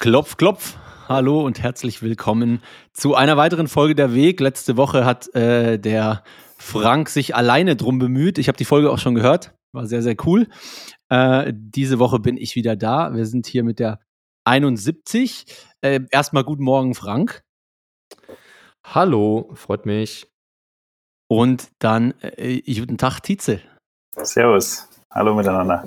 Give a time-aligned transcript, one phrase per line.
[0.00, 0.78] Klopf, klopf.
[1.10, 2.62] Hallo und herzlich willkommen
[2.94, 4.40] zu einer weiteren Folge der Weg.
[4.40, 6.24] Letzte Woche hat äh, der
[6.56, 8.38] Frank sich alleine drum bemüht.
[8.38, 9.52] Ich habe die Folge auch schon gehört.
[9.72, 10.46] War sehr, sehr cool.
[11.10, 13.14] Äh, diese Woche bin ich wieder da.
[13.14, 14.00] Wir sind hier mit der
[14.44, 15.44] 71.
[15.82, 17.42] Äh, erstmal guten Morgen, Frank.
[18.82, 20.32] Hallo, freut mich.
[21.28, 23.60] Und dann äh, guten Tag, Tietze.
[24.16, 24.88] Servus.
[25.10, 25.86] Hallo miteinander.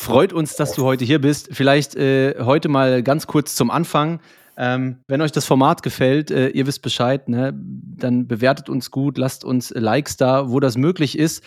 [0.00, 1.50] Freut uns, dass du heute hier bist.
[1.52, 4.20] Vielleicht äh, heute mal ganz kurz zum Anfang.
[4.56, 7.52] Ähm, wenn euch das Format gefällt, äh, ihr wisst Bescheid, ne?
[7.54, 11.44] dann bewertet uns gut, lasst uns Likes da, wo das möglich ist.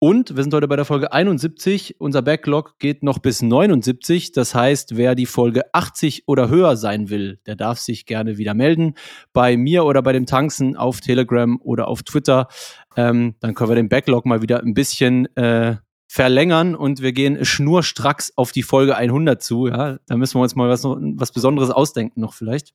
[0.00, 2.00] Und wir sind heute bei der Folge 71.
[2.00, 4.32] Unser Backlog geht noch bis 79.
[4.32, 8.52] Das heißt, wer die Folge 80 oder höher sein will, der darf sich gerne wieder
[8.52, 8.94] melden.
[9.32, 12.48] Bei mir oder bei dem Tanzen auf Telegram oder auf Twitter.
[12.96, 15.76] Ähm, dann können wir den Backlog mal wieder ein bisschen äh,
[16.12, 19.68] verlängern und wir gehen schnurstracks auf die Folge 100 zu.
[19.68, 22.74] Ja, da müssen wir uns mal was, was Besonderes ausdenken noch vielleicht.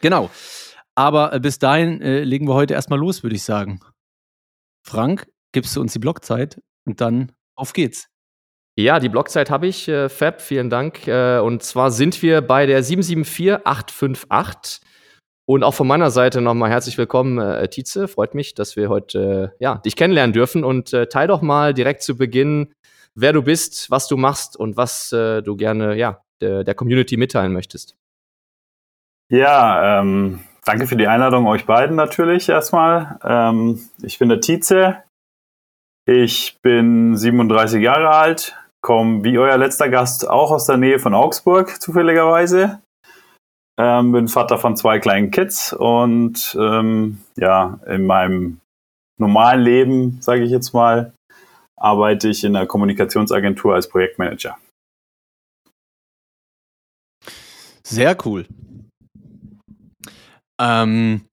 [0.00, 0.30] Genau.
[0.94, 3.80] Aber äh, bis dahin äh, legen wir heute erstmal los, würde ich sagen.
[4.82, 8.08] Frank, gibst du uns die Blockzeit und dann auf geht's.
[8.76, 11.06] Ja, die Blockzeit habe ich, äh, Fab, vielen Dank.
[11.06, 14.80] Äh, und zwar sind wir bei der 774858.
[15.48, 18.06] Und auch von meiner Seite nochmal herzlich willkommen, äh, Tietze.
[18.06, 20.62] Freut mich, dass wir heute äh, ja, dich kennenlernen dürfen.
[20.62, 22.74] Und äh, teil doch mal direkt zu Beginn,
[23.14, 27.16] wer du bist, was du machst und was äh, du gerne ja, der, der Community
[27.16, 27.96] mitteilen möchtest.
[29.30, 33.18] Ja, ähm, danke für die Einladung euch beiden natürlich erstmal.
[33.24, 34.98] Ähm, ich bin der Tietze.
[36.04, 41.14] Ich bin 37 Jahre alt, komme wie euer letzter Gast auch aus der Nähe von
[41.14, 42.82] Augsburg, zufälligerweise.
[43.80, 48.60] Ähm, bin Vater von zwei kleinen Kids und ähm, ja, in meinem
[49.20, 51.12] normalen Leben, sage ich jetzt mal,
[51.76, 54.58] arbeite ich in einer Kommunikationsagentur als Projektmanager.
[57.84, 58.46] Sehr cool.
[60.60, 61.27] Ähm,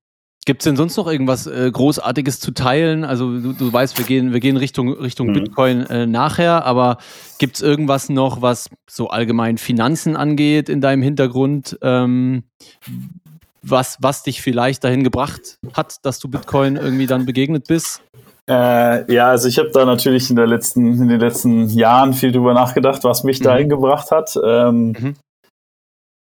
[0.46, 3.04] Gibt es denn sonst noch irgendwas äh, Großartiges zu teilen?
[3.04, 5.34] Also du, du, weißt, wir gehen, wir gehen Richtung, Richtung mhm.
[5.34, 6.98] Bitcoin äh, nachher, aber
[7.40, 12.44] gibt es irgendwas noch, was so allgemein Finanzen angeht in deinem Hintergrund, ähm,
[13.64, 18.04] was, was dich vielleicht dahin gebracht hat, dass du Bitcoin irgendwie dann begegnet bist?
[18.48, 22.32] Äh, ja, also ich habe da natürlich in, der letzten, in den letzten Jahren viel
[22.32, 23.46] drüber nachgedacht, was mich mhm.
[23.46, 24.38] dahin gebracht hat.
[24.44, 25.16] Ähm, mhm.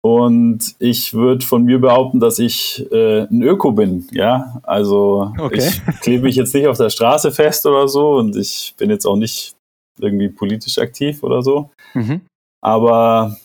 [0.04, 4.60] Und ich würde von mir behaupten, dass ich äh, ein Öko bin, ja.
[4.62, 5.56] Also okay.
[5.56, 9.06] ich klebe mich jetzt nicht auf der Straße fest oder so und ich bin jetzt
[9.06, 9.54] auch nicht
[9.98, 11.70] irgendwie politisch aktiv oder so.
[11.94, 12.20] Mhm.
[12.60, 13.38] Aber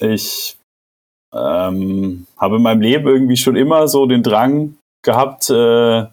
[0.00, 0.56] ich
[1.32, 6.06] ähm, habe in meinem Leben irgendwie schon immer so den Drang gehabt, äh,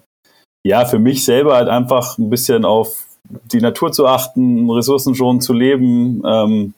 [0.63, 3.07] ja, für mich selber halt einfach ein bisschen auf
[3.52, 6.75] die Natur zu achten, Ressourcen schon zu leben, ähm,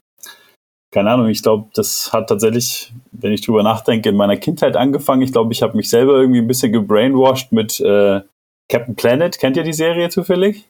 [0.91, 5.21] keine Ahnung, ich glaube, das hat tatsächlich, wenn ich drüber nachdenke, in meiner Kindheit angefangen.
[5.21, 8.21] Ich glaube, ich habe mich selber irgendwie ein bisschen gebrainwashed mit äh,
[8.67, 9.37] Captain Planet.
[9.37, 10.67] Kennt ihr die Serie zufällig?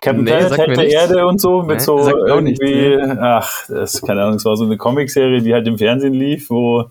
[0.00, 4.02] Captain nee, Planet, Held der Erde und so, mit nee, so irgendwie, nicht, ach, das,
[4.02, 6.90] keine Ahnung, es war so eine Comicserie, die halt im Fernsehen lief, wo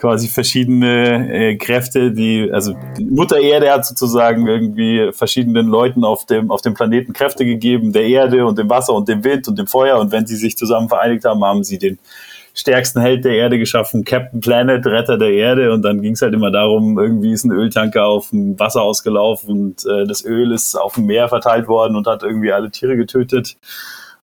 [0.00, 6.24] quasi verschiedene äh, Kräfte, die, also die Mutter Erde hat sozusagen irgendwie verschiedenen Leuten auf
[6.24, 9.58] dem, auf dem Planeten Kräfte gegeben, der Erde und dem Wasser und dem Wind und
[9.58, 10.00] dem Feuer.
[10.00, 11.98] Und wenn sie sich zusammen vereinigt haben, haben sie den
[12.54, 15.70] stärksten Held der Erde geschaffen, Captain Planet, Retter der Erde.
[15.70, 19.50] Und dann ging es halt immer darum, irgendwie ist ein Öltanker auf dem Wasser ausgelaufen
[19.50, 22.96] und äh, das Öl ist auf dem Meer verteilt worden und hat irgendwie alle Tiere
[22.96, 23.56] getötet.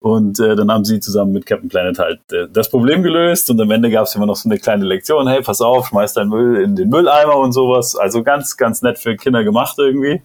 [0.05, 3.49] Und äh, dann haben sie zusammen mit Captain Planet halt äh, das Problem gelöst.
[3.49, 6.13] Und am Ende gab es immer noch so eine kleine Lektion, hey, pass auf, schmeiß
[6.13, 7.97] dein Müll in den Mülleimer und sowas.
[7.97, 10.21] Also ganz, ganz nett für Kinder gemacht irgendwie.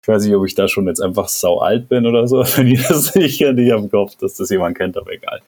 [0.00, 2.68] Ich weiß nicht, ob ich da schon jetzt einfach sau alt bin oder so, wenn
[2.68, 3.58] ihr das nicht kennt.
[3.58, 5.40] Ich habe gehofft, dass das jemand kennt, aber egal.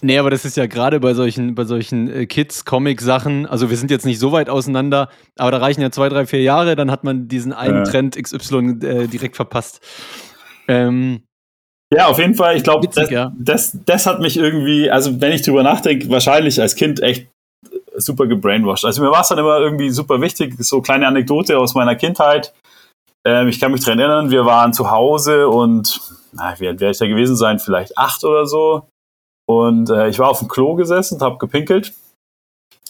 [0.00, 3.90] Nee, aber das ist ja gerade bei solchen, bei solchen äh, Kids-Comic-Sachen, also wir sind
[3.90, 7.04] jetzt nicht so weit auseinander, aber da reichen ja zwei, drei, vier Jahre, dann hat
[7.04, 7.84] man diesen einen äh.
[7.84, 9.82] Trend XY direkt verpasst.
[10.66, 11.24] Ähm,
[11.92, 12.56] ja, auf jeden Fall.
[12.56, 13.32] Ich glaube, das, ja.
[13.38, 17.26] das, das hat mich irgendwie, also wenn ich drüber nachdenke, wahrscheinlich als Kind echt
[17.96, 18.84] super gebrainwashed.
[18.84, 22.54] Also mir war es dann immer irgendwie super wichtig, so kleine Anekdote aus meiner Kindheit.
[23.26, 26.00] Ähm, ich kann mich daran erinnern, wir waren zu Hause und,
[26.32, 27.58] na, wie alt wäre ich da gewesen sein?
[27.58, 28.86] Vielleicht acht oder so.
[29.46, 31.92] Und äh, ich war auf dem Klo gesessen und habe gepinkelt.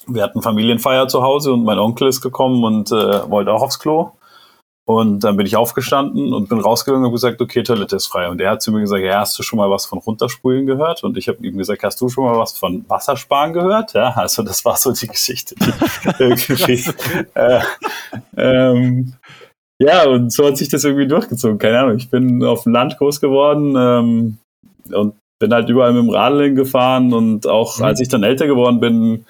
[0.07, 3.79] Wir hatten Familienfeier zu Hause und mein Onkel ist gekommen und äh, wollte auch aufs
[3.79, 4.13] Klo.
[4.85, 8.29] Und dann bin ich aufgestanden und bin rausgegangen und habe gesagt, okay, Toilette ist frei.
[8.29, 11.05] Und er hat zu mir gesagt, ja, hast du schon mal was von Runterspulen gehört?
[11.05, 13.93] Und ich habe ihm gesagt, hast du schon mal was von Wassersparen gehört?
[13.93, 15.55] Ja, also das war so die Geschichte.
[15.55, 16.85] Die irgendwie,
[17.35, 17.61] äh,
[18.37, 19.15] ähm,
[19.79, 21.59] ja, und so hat sich das irgendwie durchgezogen.
[21.59, 24.39] Keine Ahnung, ich bin auf dem Land groß geworden ähm,
[24.93, 27.85] und bin halt überall mit dem Radl gefahren und auch mhm.
[27.85, 29.27] als ich dann älter geworden bin,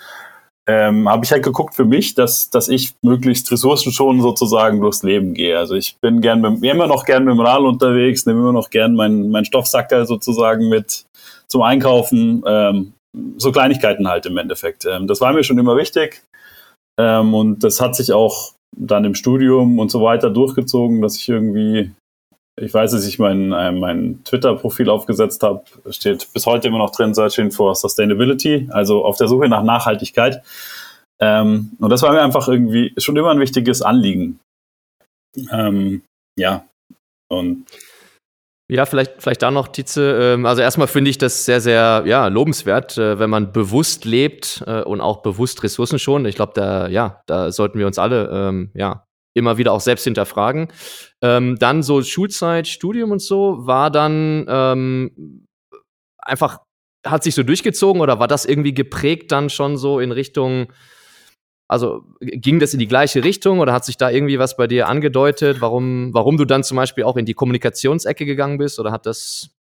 [0.69, 5.35] ähm, habe ich halt geguckt für mich, dass, dass ich möglichst ressourcenschonend sozusagen durchs Leben
[5.35, 5.59] gehe.
[5.59, 8.71] Also ich bin gern mit, immer noch gern mit dem Rad unterwegs, nehme immer noch
[8.71, 11.05] gern meinen mein Stoffsacker sozusagen mit
[11.49, 12.43] zum Einkaufen.
[12.47, 12.93] Ähm,
[13.37, 14.87] so Kleinigkeiten halt im Endeffekt.
[14.87, 16.23] Ähm, das war mir schon immer wichtig.
[16.99, 21.29] Ähm, und das hat sich auch dann im Studium und so weiter durchgezogen, dass ich
[21.29, 21.91] irgendwie
[22.61, 26.91] ich weiß, dass ich mein, äh, mein Twitter-Profil aufgesetzt habe, steht bis heute immer noch
[26.91, 30.43] drin, Searching for Sustainability, also auf der Suche nach Nachhaltigkeit.
[31.21, 34.41] Ähm, und das war mir einfach irgendwie schon immer ein wichtiges Anliegen.
[35.51, 36.03] Ähm,
[36.39, 36.67] ja,
[37.29, 37.67] und
[38.71, 40.35] ja, vielleicht, vielleicht da noch, Tietze.
[40.35, 44.65] Ähm, also erstmal finde ich das sehr, sehr ja, lobenswert, äh, wenn man bewusst lebt
[44.67, 46.25] äh, und auch bewusst Ressourcen schon.
[46.25, 50.05] Ich glaube, da, ja, da sollten wir uns alle ähm, ja, immer wieder auch selbst
[50.05, 50.69] hinterfragen.
[51.21, 55.47] Ähm, dann so Schulzeit, Studium und so, war dann ähm,
[56.19, 56.61] einfach,
[57.05, 60.73] hat sich so durchgezogen oder war das irgendwie geprägt dann schon so in Richtung,
[61.69, 64.89] also ging das in die gleiche Richtung oder hat sich da irgendwie was bei dir
[64.89, 69.07] angedeutet, warum, warum du dann zum Beispiel auch in die Kommunikationsecke gegangen bist oder hat
[69.07, 69.51] das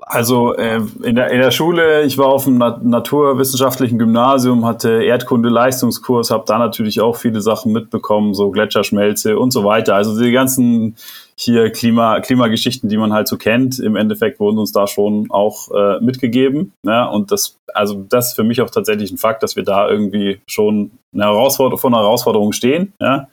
[0.00, 5.02] also äh, in, der, in der Schule, ich war auf dem Na naturwissenschaftlichen Gymnasium, hatte
[5.02, 9.94] Erdkunde-Leistungskurs, habe da natürlich auch viele Sachen mitbekommen, so Gletscherschmelze und so weiter.
[9.94, 10.96] Also die ganzen
[11.36, 15.70] hier Klima, Klimageschichten, die man halt so kennt, im Endeffekt wurden uns da schon auch
[15.70, 16.72] äh, mitgegeben.
[16.84, 17.04] Ja?
[17.04, 20.40] Und das, also das ist für mich auch tatsächlich ein Fakt, dass wir da irgendwie
[20.46, 22.92] schon eine Herausforderung, vor einer Herausforderung stehen.
[23.00, 23.28] Ja?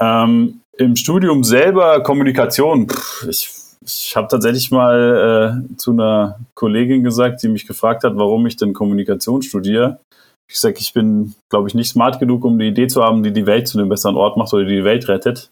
[0.00, 7.04] Ähm, Im Studium selber Kommunikation, pff, ich ich habe tatsächlich mal äh, zu einer Kollegin
[7.04, 10.00] gesagt, die mich gefragt hat, warum ich denn Kommunikation studiere.
[10.50, 13.32] Ich sage, ich bin, glaube ich, nicht smart genug, um die Idee zu haben, die
[13.32, 15.50] die Welt zu einem besseren Ort macht oder die die Welt rettet.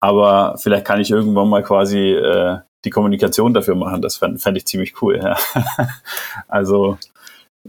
[0.00, 4.02] Aber vielleicht kann ich irgendwann mal quasi äh, die Kommunikation dafür machen.
[4.02, 5.16] Das fände fänd ich ziemlich cool.
[5.16, 5.36] Ja.
[6.48, 6.98] also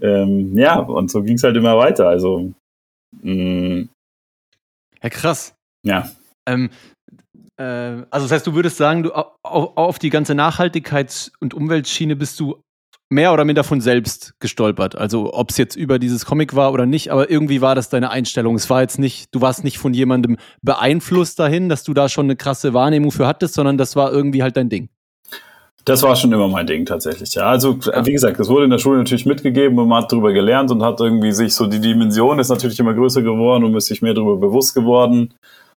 [0.01, 2.07] ähm, ja, und so ging es halt immer weiter.
[2.07, 2.51] Also
[3.21, 3.89] mh, mm.
[5.01, 5.55] ja, krass.
[5.83, 6.09] Ja.
[6.47, 6.96] Ähm, äh,
[7.57, 12.61] also das heißt, du würdest sagen, du auf, die ganze Nachhaltigkeits- und Umweltschiene bist du
[13.09, 14.95] mehr oder minder von selbst gestolpert.
[14.95, 18.11] Also ob es jetzt über dieses Comic war oder nicht, aber irgendwie war das deine
[18.11, 18.55] Einstellung.
[18.55, 22.25] Es war jetzt nicht, du warst nicht von jemandem beeinflusst dahin, dass du da schon
[22.25, 24.89] eine krasse Wahrnehmung für hattest, sondern das war irgendwie halt dein Ding.
[25.85, 27.33] Das war schon immer mein Ding tatsächlich.
[27.35, 28.05] Ja, also ja.
[28.05, 30.83] wie gesagt, das wurde in der Schule natürlich mitgegeben und man hat darüber gelernt und
[30.83, 34.13] hat irgendwie sich so die Dimension ist natürlich immer größer geworden und ist sich mehr
[34.13, 35.33] darüber bewusst geworden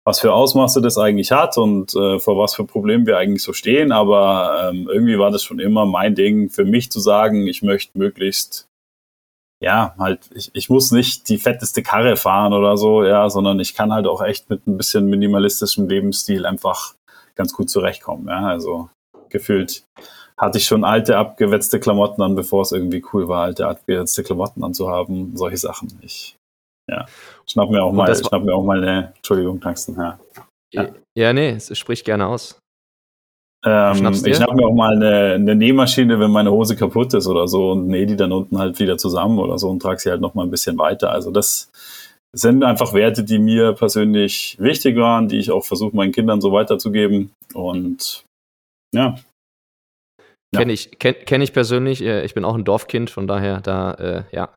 [0.07, 3.51] was für Ausmaße das eigentlich hat und äh, vor was für Problemen wir eigentlich so
[3.51, 3.91] stehen.
[3.91, 7.97] Aber ähm, irgendwie war das schon immer mein Ding für mich zu sagen, ich möchte
[7.97, 8.69] möglichst,
[9.61, 13.75] ja, halt, ich, ich muss nicht die fetteste Karre fahren oder so, ja, sondern ich
[13.75, 16.95] kann halt auch echt mit ein bisschen minimalistischem Lebensstil einfach
[17.35, 18.29] ganz gut zurechtkommen.
[18.29, 18.89] Ja, also
[19.27, 19.83] gefühlt
[20.37, 24.63] hatte ich schon alte, abgewetzte Klamotten an, bevor es irgendwie cool war, alte, abgewetzte Klamotten
[24.63, 25.99] anzuhaben, solche Sachen.
[26.01, 26.37] Ich
[26.89, 27.05] ja.
[27.45, 30.19] Schnapp mir auch mal, schnapp mir auch mal eine, Entschuldigung, Tangsten, ja.
[30.73, 32.59] Ja, ja nee, es spricht gerne aus.
[33.65, 37.47] Ähm, ich schnapp mir auch mal eine, eine Nähmaschine, wenn meine Hose kaputt ist oder
[37.47, 40.21] so und nähe die dann unten halt wieder zusammen oder so und trage sie halt
[40.21, 41.11] noch mal ein bisschen weiter.
[41.11, 41.71] Also das
[42.35, 46.51] sind einfach Werte, die mir persönlich wichtig waren, die ich auch versuche, meinen Kindern so
[46.51, 47.31] weiterzugeben.
[47.53, 48.23] Und
[48.93, 49.15] ja.
[50.53, 50.59] ja.
[50.59, 52.03] Kenne ich, kenn, kenn ich persönlich.
[52.03, 54.49] Äh, ich bin auch ein Dorfkind, von daher da, äh, ja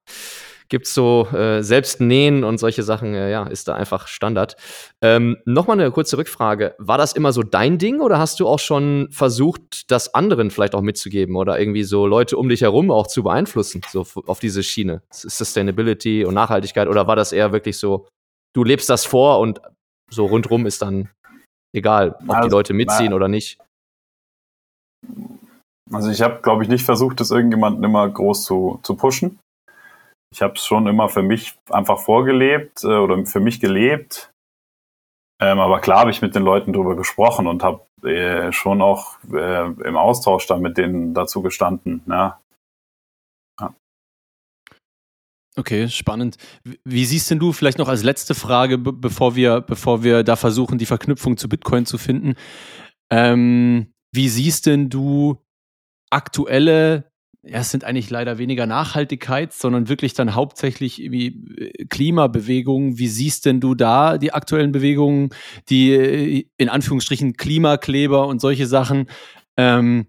[0.71, 4.57] gibt es so äh, selbst nähen und solche Sachen, äh, ja, ist da einfach Standard.
[5.03, 6.75] Ähm, Nochmal eine kurze Rückfrage.
[6.79, 10.75] War das immer so dein Ding oder hast du auch schon versucht, das anderen vielleicht
[10.75, 14.63] auch mitzugeben oder irgendwie so Leute um dich herum auch zu beeinflussen, so auf diese
[14.63, 15.03] Schiene?
[15.11, 18.07] Sustainability und Nachhaltigkeit oder war das eher wirklich so,
[18.55, 19.61] du lebst das vor und
[20.09, 21.11] so rundrum ist dann
[21.73, 23.59] egal, ob also, die Leute mitziehen oder nicht?
[25.93, 29.41] Also ich habe, glaube ich, nicht versucht, das irgendjemanden immer groß zu, zu pushen
[30.33, 34.33] ich habe es schon immer für mich einfach vorgelebt äh, oder für mich gelebt.
[35.43, 39.19] Ähm, aber klar habe ich mit den Leuten drüber gesprochen und habe äh, schon auch
[39.33, 42.03] äh, im Austausch dann mit denen dazu gestanden.
[42.07, 42.41] Ja.
[43.59, 43.75] ja.
[45.57, 46.37] Okay, spannend.
[46.85, 50.79] Wie siehst denn du vielleicht noch als letzte Frage, bevor wir, bevor wir da versuchen,
[50.79, 52.35] die Verknüpfung zu Bitcoin zu finden?
[53.11, 55.39] Ähm, wie siehst denn du
[56.11, 57.10] aktuelle
[57.43, 62.99] ja, es sind eigentlich leider weniger Nachhaltigkeit, sondern wirklich dann hauptsächlich irgendwie äh, Klimabewegungen.
[62.99, 65.31] Wie siehst denn du da die aktuellen Bewegungen,
[65.71, 69.07] die äh, in Anführungsstrichen Klimakleber und solche Sachen?
[69.57, 70.07] Ähm,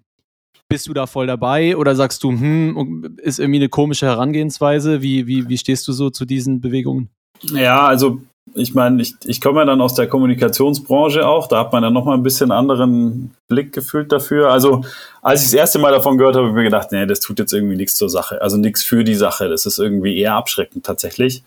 [0.68, 5.02] bist du da voll dabei oder sagst du, hm, ist irgendwie eine komische Herangehensweise?
[5.02, 7.10] Wie, wie, wie stehst du so zu diesen Bewegungen?
[7.44, 8.22] Ja, also
[8.56, 11.94] ich meine, ich, ich komme ja dann aus der Kommunikationsbranche auch, da hat man dann
[11.94, 14.52] nochmal ein bisschen anderen Blick gefühlt dafür.
[14.52, 14.84] Also,
[15.22, 17.40] als ich das erste Mal davon gehört habe, habe ich mir gedacht, nee, das tut
[17.40, 18.42] jetzt irgendwie nichts zur Sache.
[18.42, 19.50] Also nichts für die Sache.
[19.50, 21.44] Das ist irgendwie eher abschreckend tatsächlich.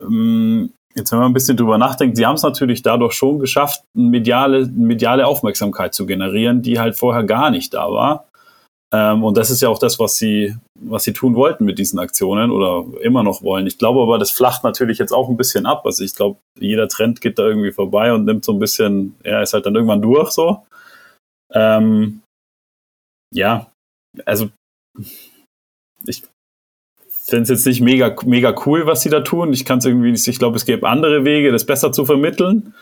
[0.00, 3.82] Ähm, jetzt, wenn man ein bisschen drüber nachdenkt, sie haben es natürlich dadurch schon geschafft,
[3.94, 8.29] mediale, mediale Aufmerksamkeit zu generieren, die halt vorher gar nicht da war.
[8.92, 11.98] Ähm, und das ist ja auch das, was sie, was sie tun wollten mit diesen
[12.00, 13.66] Aktionen oder immer noch wollen.
[13.66, 15.86] Ich glaube aber, das flacht natürlich jetzt auch ein bisschen ab.
[15.86, 19.42] Also ich glaube, jeder Trend geht da irgendwie vorbei und nimmt so ein bisschen, ja,
[19.42, 20.64] ist halt dann irgendwann durch so.
[21.52, 22.22] Ähm,
[23.32, 23.70] ja,
[24.24, 24.50] also
[26.04, 26.24] ich
[27.08, 29.52] finde es jetzt nicht mega, mega cool, was sie da tun.
[29.52, 32.74] Ich kann es irgendwie ich glaube, es gäbe andere Wege, das besser zu vermitteln.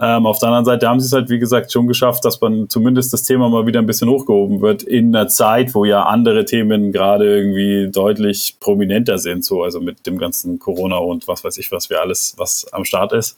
[0.00, 2.68] Ähm, auf der anderen Seite haben sie es halt, wie gesagt, schon geschafft, dass man
[2.68, 6.44] zumindest das Thema mal wieder ein bisschen hochgehoben wird in einer Zeit, wo ja andere
[6.44, 11.58] Themen gerade irgendwie deutlich prominenter sind, so also mit dem ganzen Corona und was weiß
[11.58, 13.36] ich, was wir alles, was am Start ist.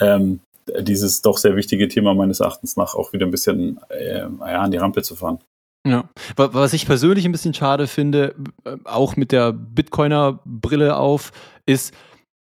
[0.00, 0.40] Ähm,
[0.80, 4.28] dieses doch sehr wichtige Thema meines Erachtens nach auch wieder ein bisschen äh, ja,
[4.62, 5.38] an die Rampe zu fahren.
[5.86, 8.34] Ja, was ich persönlich ein bisschen schade finde,
[8.64, 11.30] äh, auch mit der Bitcoiner-Brille auf,
[11.66, 11.92] ist,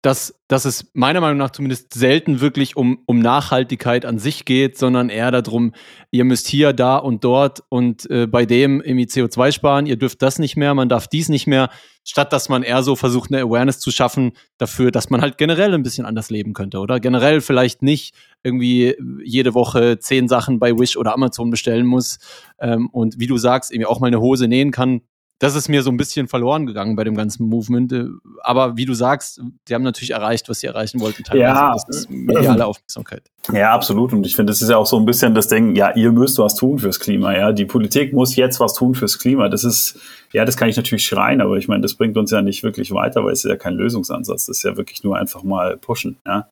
[0.03, 4.77] dass, dass es meiner Meinung nach zumindest selten wirklich um, um Nachhaltigkeit an sich geht,
[4.77, 5.73] sondern eher darum,
[6.11, 10.21] ihr müsst hier, da und dort und äh, bei dem irgendwie CO2 sparen, ihr dürft
[10.21, 11.69] das nicht mehr, man darf dies nicht mehr,
[12.03, 15.73] statt dass man eher so versucht, eine Awareness zu schaffen dafür, dass man halt generell
[15.73, 16.99] ein bisschen anders leben könnte, oder?
[16.99, 22.19] Generell vielleicht nicht irgendwie jede Woche zehn Sachen bei Wish oder Amazon bestellen muss
[22.59, 24.99] ähm, und wie du sagst, irgendwie auch mal eine Hose nähen kann,
[25.43, 27.91] das ist mir so ein bisschen verloren gegangen bei dem ganzen Movement.
[27.91, 28.05] Äh,
[28.43, 31.25] aber wie du sagst, die haben natürlich erreicht, was sie erreichen wollten.
[31.25, 31.43] Teilweise.
[31.43, 33.29] Ja, das ist mediale Aufmerksamkeit.
[33.51, 34.13] Ja, absolut.
[34.13, 36.37] Und ich finde, das ist ja auch so ein bisschen das Ding, ja, ihr müsst
[36.37, 37.35] was tun fürs Klima.
[37.35, 39.49] Ja, die Politik muss jetzt was tun fürs Klima.
[39.49, 39.99] Das ist,
[40.31, 42.91] ja, das kann ich natürlich schreien, aber ich meine, das bringt uns ja nicht wirklich
[42.91, 44.45] weiter, weil es ist ja kein Lösungsansatz.
[44.45, 46.19] Das ist ja wirklich nur einfach mal pushen.
[46.25, 46.47] Ja.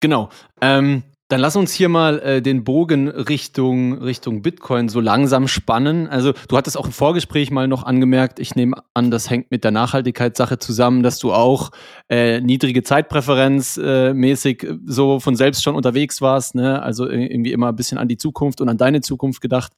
[0.00, 0.30] Genau.
[0.62, 6.06] Ähm, dann lass uns hier mal äh, den Bogen Richtung, Richtung Bitcoin so langsam spannen.
[6.06, 9.64] Also du hattest auch im Vorgespräch mal noch angemerkt, ich nehme an, das hängt mit
[9.64, 11.70] der Nachhaltigkeitssache zusammen, dass du auch
[12.10, 16.82] äh, niedrige Zeitpräferenz äh, mäßig so von selbst schon unterwegs warst, ne?
[16.82, 19.72] also irgendwie immer ein bisschen an die Zukunft und an deine Zukunft gedacht.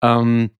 [0.00, 0.50] Ähm,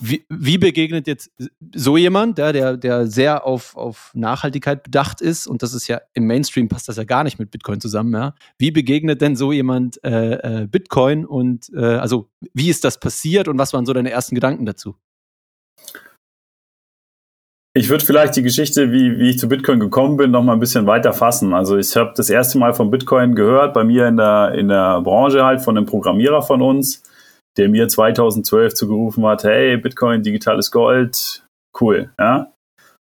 [0.00, 1.30] wie, wie, begegnet jetzt
[1.74, 6.00] so jemand, der, der, der sehr auf, auf Nachhaltigkeit bedacht ist, und das ist ja
[6.14, 8.34] im Mainstream passt das ja gar nicht mit Bitcoin zusammen, ja?
[8.58, 13.48] Wie begegnet denn so jemand äh, äh, Bitcoin und äh, also wie ist das passiert
[13.48, 14.96] und was waren so deine ersten Gedanken dazu?
[17.74, 20.60] Ich würde vielleicht die Geschichte, wie, wie ich zu Bitcoin gekommen bin, noch mal ein
[20.60, 21.52] bisschen weiter fassen.
[21.52, 25.02] Also ich habe das erste Mal von Bitcoin gehört, bei mir in der, in der
[25.02, 27.02] Branche halt, von einem Programmierer von uns
[27.56, 31.44] der mir 2012 zugerufen hat, hey, Bitcoin, digitales Gold,
[31.80, 32.52] cool, ja.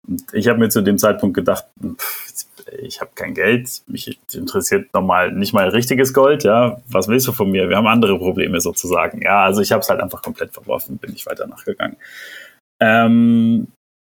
[0.07, 2.45] Und ich habe mir zu dem Zeitpunkt gedacht, pff,
[2.79, 6.81] ich habe kein Geld, mich interessiert nochmal nicht mal richtiges Gold, ja.
[6.89, 7.69] Was willst du von mir?
[7.69, 9.21] Wir haben andere Probleme sozusagen.
[9.21, 11.97] Ja, also ich habe es halt einfach komplett verworfen, bin ich weiter nachgegangen.
[12.81, 13.67] Ähm,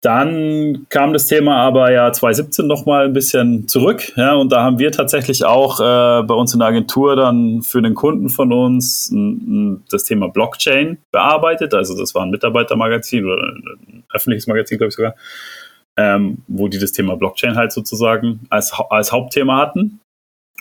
[0.03, 4.11] dann kam das Thema aber ja 2017 nochmal ein bisschen zurück.
[4.17, 7.81] Ja, und da haben wir tatsächlich auch äh, bei uns in der Agentur dann für
[7.81, 9.17] den Kunden von uns n,
[9.47, 11.73] n, das Thema Blockchain bearbeitet.
[11.73, 15.15] Also das war ein Mitarbeitermagazin oder ein öffentliches Magazin, glaube ich sogar,
[15.95, 20.01] ähm, wo die das Thema Blockchain halt sozusagen als, als Hauptthema hatten.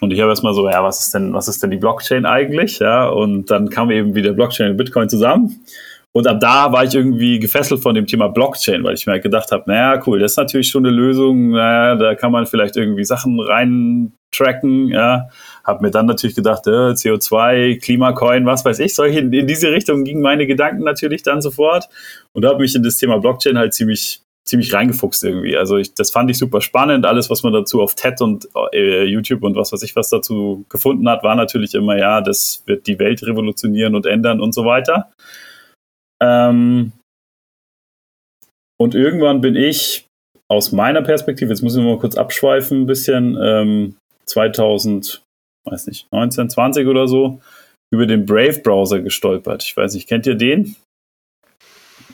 [0.01, 2.79] Und ich habe erstmal so, ja, was ist denn, was ist denn die Blockchain eigentlich?
[2.79, 5.65] Ja, und dann kam eben wieder Blockchain und Bitcoin zusammen.
[6.14, 9.23] Und ab da war ich irgendwie gefesselt von dem Thema Blockchain, weil ich mir halt
[9.23, 12.76] gedacht habe, naja, cool, das ist natürlich schon eine Lösung, naja, da kann man vielleicht
[12.76, 15.28] irgendwie Sachen rein tracken, ja.
[15.64, 20.04] Hab mir dann natürlich gedacht, äh, CO2, Klimacoin, was weiß ich, solche, in, diese Richtung
[20.04, 21.88] gingen meine Gedanken natürlich dann sofort
[22.33, 25.57] und habe mich in das Thema Blockchain halt ziemlich ziemlich reingefuchst irgendwie.
[25.57, 27.07] Also ich, das fand ich super spannend.
[27.07, 30.64] Alles, was man dazu auf TED und äh, YouTube und was weiß ich was dazu
[30.69, 34.64] gefunden hat, war natürlich immer, ja, das wird die Welt revolutionieren und ändern und so
[34.64, 35.11] weiter.
[36.23, 36.93] Ähm,
[38.81, 40.07] und irgendwann bin ich
[40.49, 45.23] aus meiner Perspektive, jetzt müssen wir mal kurz abschweifen, ein bisschen, ähm, 2000,
[45.64, 47.41] weiß nicht, 19, 20 oder so,
[47.93, 49.64] über den Brave-Browser gestolpert.
[49.64, 50.76] Ich weiß nicht, kennt ihr den?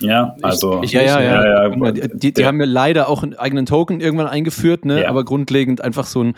[0.01, 0.83] Ja, also.
[0.83, 1.91] Ich, ja, ja, ja, ja, ja.
[1.91, 5.03] Die, die, haben mir leider auch einen eigenen Token irgendwann eingeführt, ne?
[5.03, 5.09] Ja.
[5.09, 6.35] aber grundlegend einfach so ein,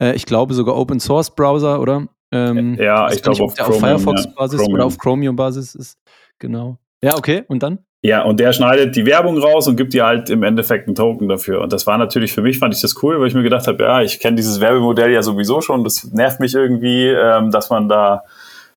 [0.00, 2.08] äh, ich glaube sogar Open Source Browser, oder?
[2.32, 5.98] Ähm, ja, ich glaube auf, auf Firefox-Basis oder auf Chromium-Basis ist.
[6.40, 6.78] Genau.
[7.04, 7.44] Ja, okay.
[7.48, 7.80] Und dann?
[8.00, 11.28] Ja, und der schneidet die Werbung raus und gibt dir halt im Endeffekt einen Token
[11.28, 11.60] dafür.
[11.60, 13.82] Und das war natürlich für mich, fand ich das cool, weil ich mir gedacht habe,
[13.82, 15.84] ja, ich kenne dieses Werbemodell ja sowieso schon.
[15.84, 18.22] Das nervt mich irgendwie, ähm, dass man da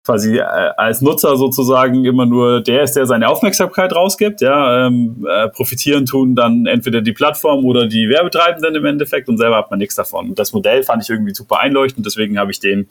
[0.04, 4.42] quasi äh, als Nutzer sozusagen immer nur der ist, der seine Aufmerksamkeit rausgibt.
[4.42, 9.38] Ja, ähm, äh, profitieren tun dann entweder die Plattform oder die Werbetreibenden im Endeffekt und
[9.38, 10.30] selber hat man nichts davon.
[10.30, 12.88] Und das Modell fand ich irgendwie super einleuchtend, deswegen habe ich den,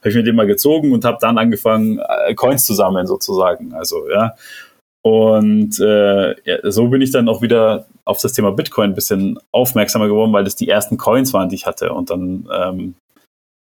[0.00, 3.72] habe ich mir den mal gezogen und habe dann angefangen äh, Coins zu sammeln sozusagen.
[3.72, 4.34] Also ja.
[5.06, 9.38] Und äh, ja, so bin ich dann auch wieder auf das Thema Bitcoin ein bisschen
[9.52, 11.92] aufmerksamer geworden, weil das die ersten Coins waren, die ich hatte.
[11.92, 12.94] Und dann ähm,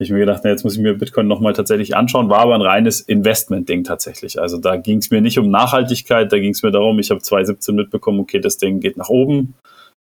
[0.00, 2.60] ich mir gedacht, na, jetzt muss ich mir Bitcoin nochmal tatsächlich anschauen, war aber ein
[2.62, 4.40] reines Investment-Ding tatsächlich.
[4.40, 7.22] Also da ging es mir nicht um Nachhaltigkeit, da ging es mir darum, ich habe
[7.22, 9.54] 2017 mitbekommen, okay, das Ding geht nach oben.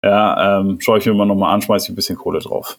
[0.03, 2.79] Ja, ähm, schaue ich mir mal nochmal an, schmeiße ich ein bisschen Kohle drauf.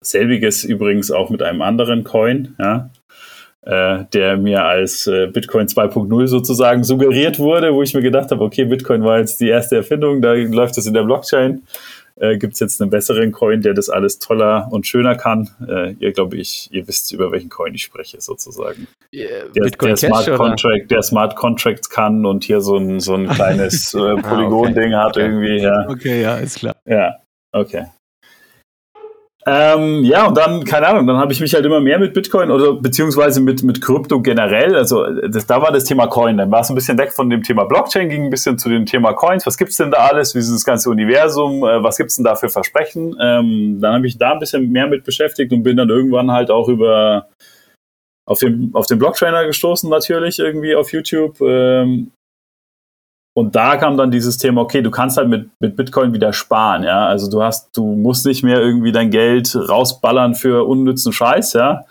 [0.00, 2.90] Selbiges übrigens auch mit einem anderen Coin, ja,
[3.62, 8.42] äh, der mir als äh, Bitcoin 2.0 sozusagen suggeriert wurde, wo ich mir gedacht habe,
[8.42, 11.62] okay, Bitcoin war jetzt die erste Erfindung, da läuft es in der Blockchain
[12.20, 15.50] äh, gibt es jetzt einen besseren Coin, der das alles toller und schöner kann.
[15.66, 18.86] Äh, ihr glaube ich, ihr wisst, über welchen Coin ich spreche, sozusagen.
[19.12, 23.28] Yeah, der, der Smart Contract, der Smart Contracts kann und hier so ein, so ein
[23.28, 25.08] kleines äh, Polygon-Ding ah, okay.
[25.08, 25.20] hat okay.
[25.20, 25.62] irgendwie.
[25.62, 25.88] Ja.
[25.88, 26.76] Okay, ja, ist klar.
[26.86, 27.16] Ja,
[27.52, 27.86] okay.
[29.46, 32.50] Ähm, ja, und dann, keine Ahnung, dann habe ich mich halt immer mehr mit Bitcoin
[32.50, 36.50] oder beziehungsweise mit, mit Krypto generell, also das, da war das Thema Coin, dann.
[36.50, 39.14] War es ein bisschen weg von dem Thema Blockchain, ging ein bisschen zu dem Thema
[39.14, 42.24] Coins, was gibt's denn da alles, wie ist das ganze Universum, äh, was gibt's denn
[42.24, 43.16] da für Versprechen?
[43.18, 46.50] Ähm, dann habe ich da ein bisschen mehr mit beschäftigt und bin dann irgendwann halt
[46.50, 47.28] auch über
[48.26, 51.40] auf den, auf den Blocktrainer gestoßen natürlich irgendwie auf YouTube.
[51.40, 52.12] Ähm,
[53.34, 56.82] und da kam dann dieses Thema, okay, du kannst halt mit, mit Bitcoin wieder sparen,
[56.82, 57.06] ja.
[57.06, 61.84] Also du hast, du musst nicht mehr irgendwie dein Geld rausballern für unnützen Scheiß, ja.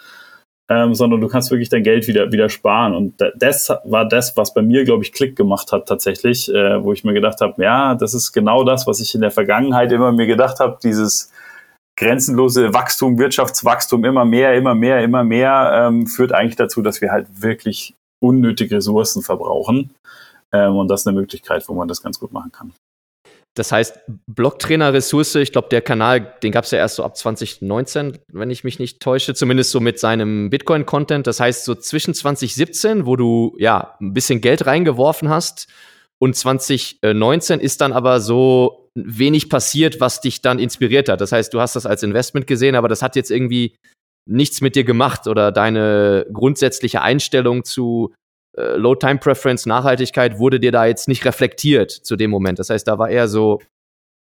[0.72, 2.94] Ähm, sondern du kannst wirklich dein Geld wieder, wieder sparen.
[2.94, 6.94] Und das war das, was bei mir, glaube ich, Klick gemacht hat tatsächlich, äh, wo
[6.94, 10.12] ich mir gedacht habe, ja, das ist genau das, was ich in der Vergangenheit immer
[10.12, 11.32] mir gedacht habe, dieses
[11.98, 17.12] grenzenlose Wachstum, Wirtschaftswachstum, immer mehr, immer mehr, immer mehr, ähm, führt eigentlich dazu, dass wir
[17.12, 19.92] halt wirklich unnötige Ressourcen verbrauchen.
[20.54, 22.74] Ähm, und das ist eine Möglichkeit, wo man das ganz gut machen kann.
[23.56, 28.18] Das heißt, Blocktrainer-Ressource, ich glaube, der Kanal, den gab es ja erst so ab 2019,
[28.32, 31.28] wenn ich mich nicht täusche, zumindest so mit seinem Bitcoin-Content.
[31.28, 35.68] Das heißt, so zwischen 2017, wo du ja ein bisschen Geld reingeworfen hast,
[36.22, 41.22] und 2019 ist dann aber so wenig passiert, was dich dann inspiriert hat.
[41.22, 43.78] Das heißt, du hast das als Investment gesehen, aber das hat jetzt irgendwie
[44.26, 48.14] nichts mit dir gemacht oder deine grundsätzliche Einstellung zu
[48.60, 52.60] äh, Low Time Preference, Nachhaltigkeit wurde dir da jetzt nicht reflektiert zu dem Moment.
[52.60, 53.62] Das heißt, da war eher so,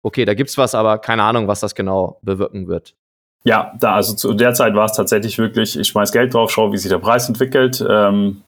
[0.03, 2.95] okay, da gibt's was, aber keine Ahnung, was das genau bewirken wird.
[3.43, 6.71] Ja, da, also zu der Zeit war es tatsächlich wirklich, ich schmeiß Geld drauf, schaue,
[6.73, 7.83] wie sich der Preis entwickelt.
[7.87, 8.41] Ähm,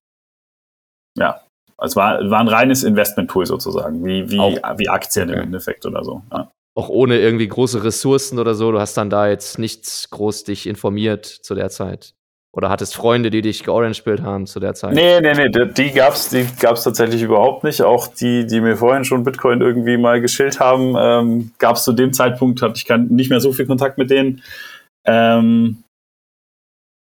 [1.18, 1.42] ja,
[1.82, 5.38] es war, war ein reines Investment-Tool sozusagen, wie, wie, wie Aktien okay.
[5.38, 6.22] im Endeffekt oder so.
[6.32, 6.52] Ja.
[6.78, 10.68] Auch ohne irgendwie große Ressourcen oder so, du hast dann da jetzt nichts groß dich
[10.68, 12.14] informiert zu der Zeit.
[12.54, 14.94] Oder hattest Freunde, die dich georangebildet haben zu der Zeit?
[14.94, 17.82] Nee, nee, nee, die gab's, die gab's tatsächlich überhaupt nicht.
[17.82, 22.12] Auch die, die mir vorhin schon Bitcoin irgendwie mal geschillt haben, ähm, gab's zu dem
[22.12, 24.44] Zeitpunkt, hatte ich kein, nicht mehr so viel Kontakt mit denen.
[25.08, 25.84] Ähm,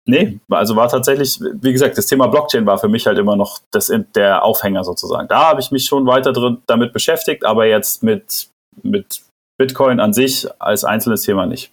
[0.08, 3.60] nee, also war tatsächlich, wie gesagt, das Thema Blockchain war für mich halt immer noch
[3.72, 5.28] das, der Aufhänger sozusagen.
[5.28, 8.48] Da habe ich mich schon weiter drin, damit beschäftigt, aber jetzt mit,
[8.82, 9.24] mit
[9.60, 11.73] Bitcoin an sich als einzelnes Thema nicht.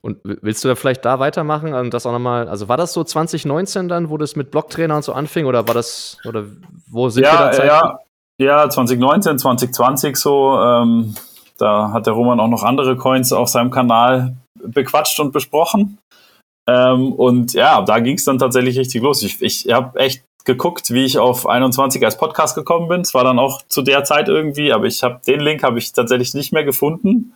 [0.00, 3.02] Und willst du da vielleicht da weitermachen und das auch nochmal, also war das so
[3.02, 6.44] 2019 dann, wo das mit Blocktrainer und so anfing oder war das, oder
[6.88, 7.64] wo sind ja, wir da?
[7.66, 7.98] Ja,
[8.40, 11.14] ja, 2019, 2020 so, ähm,
[11.58, 15.98] da hat der Roman auch noch andere Coins auf seinem Kanal bequatscht und besprochen.
[16.68, 19.22] Ähm, und ja, da ging es dann tatsächlich richtig los.
[19.22, 23.00] Ich, ich habe echt geguckt, wie ich auf 21 als Podcast gekommen bin.
[23.00, 25.92] Es war dann auch zu der Zeit irgendwie, aber ich habe den Link habe ich
[25.92, 27.34] tatsächlich nicht mehr gefunden.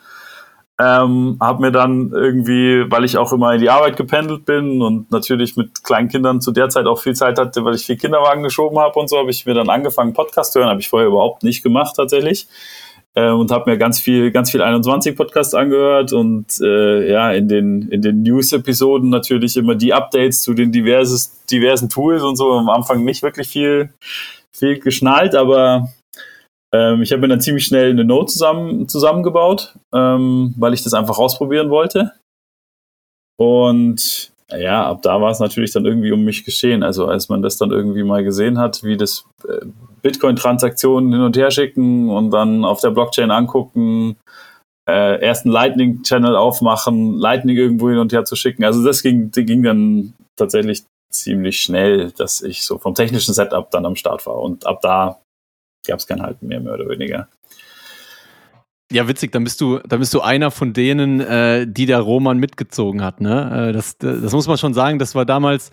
[0.82, 5.12] Ähm, habe mir dann irgendwie, weil ich auch immer in die Arbeit gependelt bin und
[5.12, 8.42] natürlich mit kleinen Kindern zu der Zeit auch viel Zeit hatte, weil ich viel Kinderwagen
[8.42, 10.70] geschoben habe und so, habe ich mir dann angefangen, Podcast zu hören.
[10.70, 12.48] Habe ich vorher überhaupt nicht gemacht tatsächlich.
[13.14, 17.46] Ähm, und habe mir ganz viel, ganz viel 21 Podcast angehört und äh, ja, in
[17.46, 22.52] den, in den News-Episoden natürlich immer die Updates zu den diverses, diversen Tools und so.
[22.52, 23.92] Am Anfang nicht wirklich viel,
[24.50, 25.90] viel geschnallt, aber
[26.74, 30.94] ähm, ich habe mir dann ziemlich schnell eine Note zusammen, zusammengebaut, ähm, weil ich das
[30.94, 32.12] einfach ausprobieren wollte.
[33.38, 36.82] Und ja, ab da war es natürlich dann irgendwie um mich geschehen.
[36.82, 39.66] Also als man das dann irgendwie mal gesehen hat, wie das äh,
[40.02, 44.16] Bitcoin-Transaktionen hin und her schicken und dann auf der Blockchain angucken,
[44.88, 48.64] äh, erst einen Lightning-Channel aufmachen, Lightning irgendwo hin und her zu schicken.
[48.64, 53.86] Also das ging, ging dann tatsächlich ziemlich schnell, dass ich so vom technischen Setup dann
[53.86, 54.38] am Start war.
[54.38, 55.20] Und ab da
[55.86, 57.28] gab es kein Halten mehr, mehr oder weniger.
[58.90, 62.36] Ja, witzig, dann bist du, dann bist du einer von denen, äh, die der Roman
[62.36, 63.68] mitgezogen hat, ne?
[63.68, 65.70] Äh, das, das muss man schon sagen, das war damals,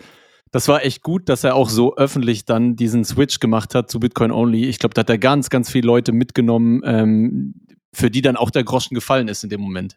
[0.52, 4.00] das war echt gut, dass er auch so öffentlich dann diesen Switch gemacht hat zu
[4.00, 4.64] Bitcoin Only.
[4.64, 7.54] Ich glaube, da hat er ganz, ganz viele Leute mitgenommen, ähm,
[7.92, 9.96] für die dann auch der Groschen gefallen ist in dem Moment.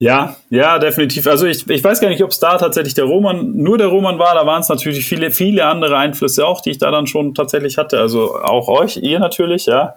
[0.00, 1.26] Ja, ja, definitiv.
[1.26, 4.18] Also ich, ich weiß gar nicht, ob es da tatsächlich der Roman, nur der Roman
[4.18, 7.34] war, da waren es natürlich viele, viele andere Einflüsse auch, die ich da dann schon
[7.34, 7.98] tatsächlich hatte.
[7.98, 9.96] Also auch euch, ihr natürlich, ja.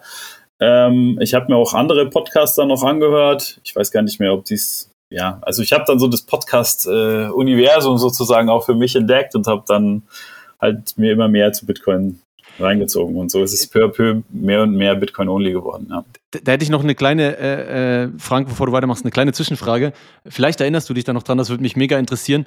[0.58, 3.60] Ähm, ich habe mir auch andere Podcaster noch angehört.
[3.62, 7.94] Ich weiß gar nicht mehr, ob dies, ja, also ich habe dann so das Podcast-Universum
[7.94, 10.02] äh, sozusagen auch für mich entdeckt und habe dann
[10.60, 12.20] halt mir immer mehr zu Bitcoin
[12.58, 13.16] reingezogen.
[13.16, 15.88] Und so ist es peu à peu mehr und mehr Bitcoin-only geworden.
[15.90, 16.04] Ja.
[16.30, 19.32] Da, da, hätte ich noch eine kleine, äh, äh, Frank, bevor du weitermachst, eine kleine
[19.32, 19.92] Zwischenfrage.
[20.26, 22.46] Vielleicht erinnerst du dich da noch dran, das würde mich mega interessieren.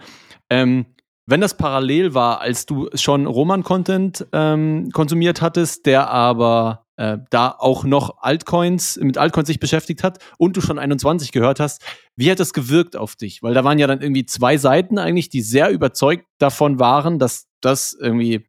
[0.50, 0.86] Ähm,
[1.28, 7.56] wenn das parallel war, als du schon Roman-Content ähm, konsumiert hattest, der aber äh, da
[7.58, 11.84] auch noch Altcoins, mit Altcoins sich beschäftigt hat und du schon 21 gehört hast,
[12.16, 13.42] wie hat das gewirkt auf dich?
[13.42, 17.48] Weil da waren ja dann irgendwie zwei Seiten eigentlich, die sehr überzeugt davon waren, dass
[17.60, 18.48] das irgendwie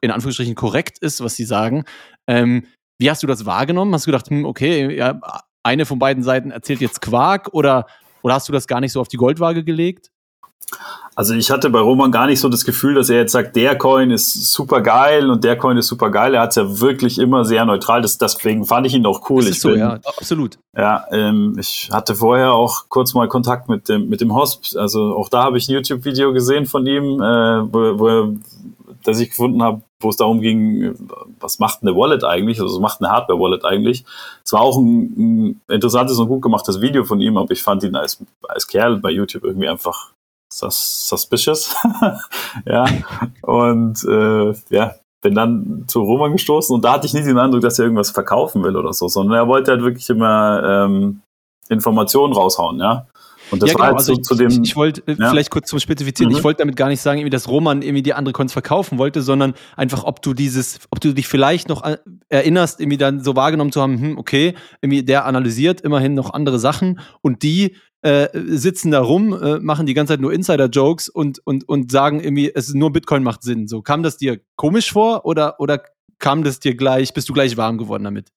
[0.00, 1.84] in Anführungsstrichen korrekt ist, was sie sagen.
[2.26, 2.64] Ähm,
[2.98, 3.92] wie hast du das wahrgenommen?
[3.94, 5.20] Hast du gedacht, hm, okay, ja,
[5.62, 7.86] eine von beiden Seiten erzählt jetzt Quark oder,
[8.22, 10.10] oder hast du das gar nicht so auf die Goldwaage gelegt?
[11.14, 13.76] Also ich hatte bei Roman gar nicht so das Gefühl, dass er jetzt sagt, der
[13.76, 16.34] Coin ist super geil und der Coin ist super geil.
[16.34, 18.00] Er hat es ja wirklich immer sehr neutral.
[18.00, 19.46] Das, deswegen fand ich ihn auch cool.
[19.46, 20.58] Ich so, bin, ja, absolut.
[20.74, 24.74] Ja, ähm, ich hatte vorher auch kurz mal Kontakt mit dem, mit dem Hosp.
[24.76, 28.32] Also auch da habe ich ein YouTube-Video gesehen von ihm, äh, wo, wo er,
[29.02, 30.94] das ich gefunden habe, wo es darum ging,
[31.40, 34.04] was macht eine Wallet eigentlich, also was macht eine Hardware-Wallet eigentlich.
[34.44, 37.82] Es war auch ein, ein interessantes und gut gemachtes Video von ihm, aber ich fand
[37.84, 40.12] ihn als, als Kerl bei YouTube irgendwie einfach
[40.52, 41.74] sus suspicious.
[42.66, 42.84] ja.
[43.42, 47.62] Und äh, ja, bin dann zu Roman gestoßen und da hatte ich nie den Eindruck,
[47.62, 51.22] dass er irgendwas verkaufen will oder so, sondern er wollte halt wirklich immer ähm,
[51.68, 53.06] Informationen raushauen, ja.
[53.52, 54.48] Und das ja, war genau, halt also so, ich, zu dem.
[54.48, 55.30] Ich, ich wollte äh, ja.
[55.30, 56.38] vielleicht kurz zum Spezifizieren, mhm.
[56.38, 59.22] ich wollte damit gar nicht sagen, irgendwie, dass Roman irgendwie die andere Coins verkaufen wollte,
[59.22, 63.36] sondern einfach, ob du dieses, ob du dich vielleicht noch äh, erinnerst, irgendwie dann so
[63.36, 68.28] wahrgenommen zu haben, hm, okay, irgendwie der analysiert immerhin noch andere Sachen und die äh,
[68.34, 72.50] sitzen da rum, äh, machen die ganze Zeit nur Insider-Jokes und, und, und sagen irgendwie,
[72.52, 73.68] es ist nur Bitcoin macht Sinn.
[73.68, 75.82] So, kam das dir komisch vor oder, oder
[76.18, 78.30] kam das dir gleich, bist du gleich warm geworden damit?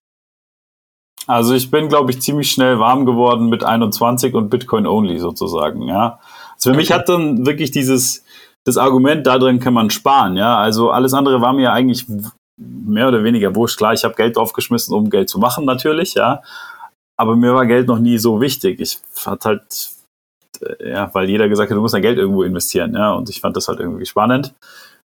[1.26, 5.88] Also ich bin, glaube ich, ziemlich schnell warm geworden mit 21 und Bitcoin only sozusagen,
[5.88, 6.20] ja.
[6.54, 8.24] Also für mich hat dann wirklich dieses,
[8.64, 10.56] das Argument, da drin kann man sparen, ja.
[10.56, 12.06] Also alles andere war mir eigentlich
[12.58, 13.76] mehr oder weniger wurscht.
[13.76, 16.42] Klar, ich habe Geld draufgeschmissen, um Geld zu machen natürlich, ja.
[17.18, 18.80] Aber mir war Geld noch nie so wichtig.
[18.80, 19.90] Ich fand halt,
[20.60, 23.12] äh, ja, weil jeder gesagt hat, du musst dein Geld irgendwo investieren, ja.
[23.12, 24.54] Und ich fand das halt irgendwie spannend.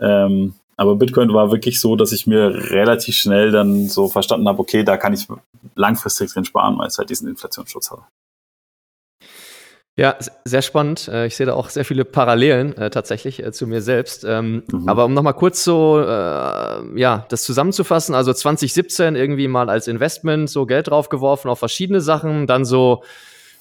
[0.00, 4.60] Ähm, aber Bitcoin war wirklich so, dass ich mir relativ schnell dann so verstanden habe,
[4.60, 5.28] okay, da kann ich
[5.74, 7.98] langfristig drin sparen, weil es halt diesen Inflationsschutz hat.
[9.98, 10.16] Ja,
[10.46, 11.06] sehr spannend.
[11.08, 14.24] Äh, ich sehe da auch sehr viele Parallelen äh, tatsächlich äh, zu mir selbst.
[14.24, 14.88] Ähm, mhm.
[14.88, 20.48] Aber um nochmal kurz so, äh, ja, das zusammenzufassen, also 2017 irgendwie mal als Investment
[20.48, 23.02] so Geld draufgeworfen auf verschiedene Sachen, dann so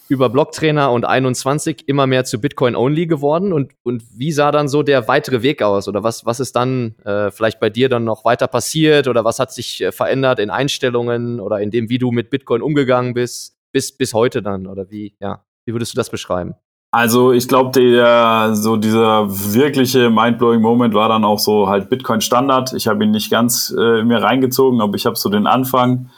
[0.10, 4.68] über Blocktrainer und 21 immer mehr zu Bitcoin Only geworden und, und wie sah dann
[4.68, 8.04] so der weitere Weg aus oder was, was ist dann äh, vielleicht bei dir dann
[8.04, 12.00] noch weiter passiert oder was hat sich äh, verändert in Einstellungen oder in dem, wie
[12.00, 15.98] du mit Bitcoin umgegangen bist, bis, bis heute dann oder wie, ja, wie würdest du
[15.98, 16.56] das beschreiben?
[16.92, 22.20] Also ich glaube, der so dieser wirkliche mindblowing Moment war dann auch so halt Bitcoin
[22.20, 22.74] Standard.
[22.74, 26.10] Ich habe ihn nicht ganz äh, mir reingezogen, aber ich habe so den Anfang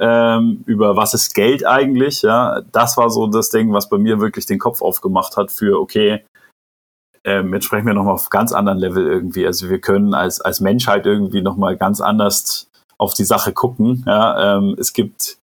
[0.00, 4.20] ähm, über was ist Geld eigentlich, ja, das war so das Ding, was bei mir
[4.20, 6.24] wirklich den Kopf aufgemacht hat für, okay,
[7.24, 9.46] ähm, jetzt sprechen wir nochmal auf ganz anderen Level irgendwie.
[9.46, 14.04] Also wir können als, als Menschheit irgendwie nochmal ganz anders auf die Sache gucken.
[14.06, 15.38] Ja, ähm, es gibt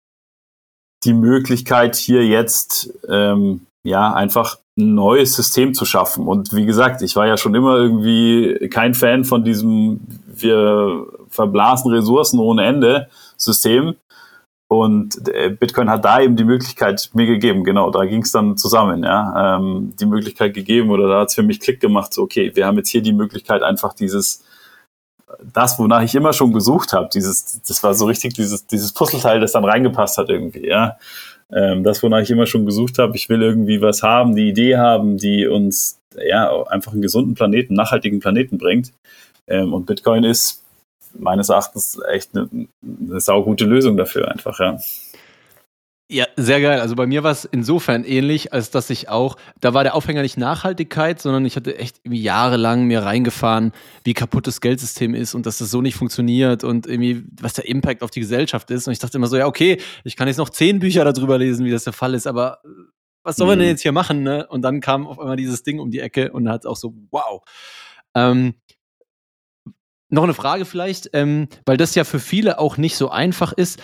[1.03, 6.27] die Möglichkeit hier jetzt ähm, ja einfach ein neues System zu schaffen.
[6.27, 11.91] Und wie gesagt, ich war ja schon immer irgendwie kein Fan von diesem wir verblasen
[11.91, 13.95] Ressourcen ohne Ende System.
[14.71, 18.55] Und äh, Bitcoin hat da eben die Möglichkeit mir gegeben, genau, da ging es dann
[18.55, 22.21] zusammen, ja, ähm, die Möglichkeit gegeben oder da hat es für mich Klick gemacht, so
[22.21, 24.45] okay, wir haben jetzt hier die Möglichkeit, einfach dieses,
[25.51, 29.41] das, wonach ich immer schon gesucht habe, dieses, das war so richtig dieses, dieses Puzzleteil,
[29.41, 30.95] das dann reingepasst hat irgendwie, ja.
[31.51, 34.77] Ähm, das, wonach ich immer schon gesucht habe, ich will irgendwie was haben, die Idee
[34.77, 38.93] haben, die uns ja einfach einen gesunden Planeten, nachhaltigen Planeten bringt.
[39.47, 40.60] Ähm, und Bitcoin ist
[41.13, 42.49] meines Erachtens echt eine,
[42.81, 44.77] eine saugute Lösung dafür einfach, ja.
[46.13, 46.81] Ja, sehr geil.
[46.81, 50.23] Also bei mir war es insofern ähnlich, als dass ich auch, da war der Aufhänger
[50.23, 53.71] nicht Nachhaltigkeit, sondern ich hatte echt jahrelang mir reingefahren,
[54.03, 57.65] wie kaputt das Geldsystem ist und dass das so nicht funktioniert und irgendwie, was der
[57.69, 58.87] Impact auf die Gesellschaft ist.
[58.87, 61.65] Und ich dachte immer so, ja, okay, ich kann jetzt noch zehn Bücher darüber lesen,
[61.65, 62.59] wie das der Fall ist, aber
[63.23, 63.71] was soll man denn mhm.
[63.71, 64.21] jetzt hier machen?
[64.21, 64.45] Ne?
[64.47, 67.41] Und dann kam auf einmal dieses Ding um die Ecke und hat auch so, wow.
[68.15, 68.55] Ähm,
[70.11, 73.81] noch eine Frage vielleicht, ähm, weil das ja für viele auch nicht so einfach ist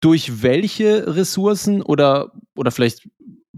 [0.00, 3.08] durch welche Ressourcen oder, oder vielleicht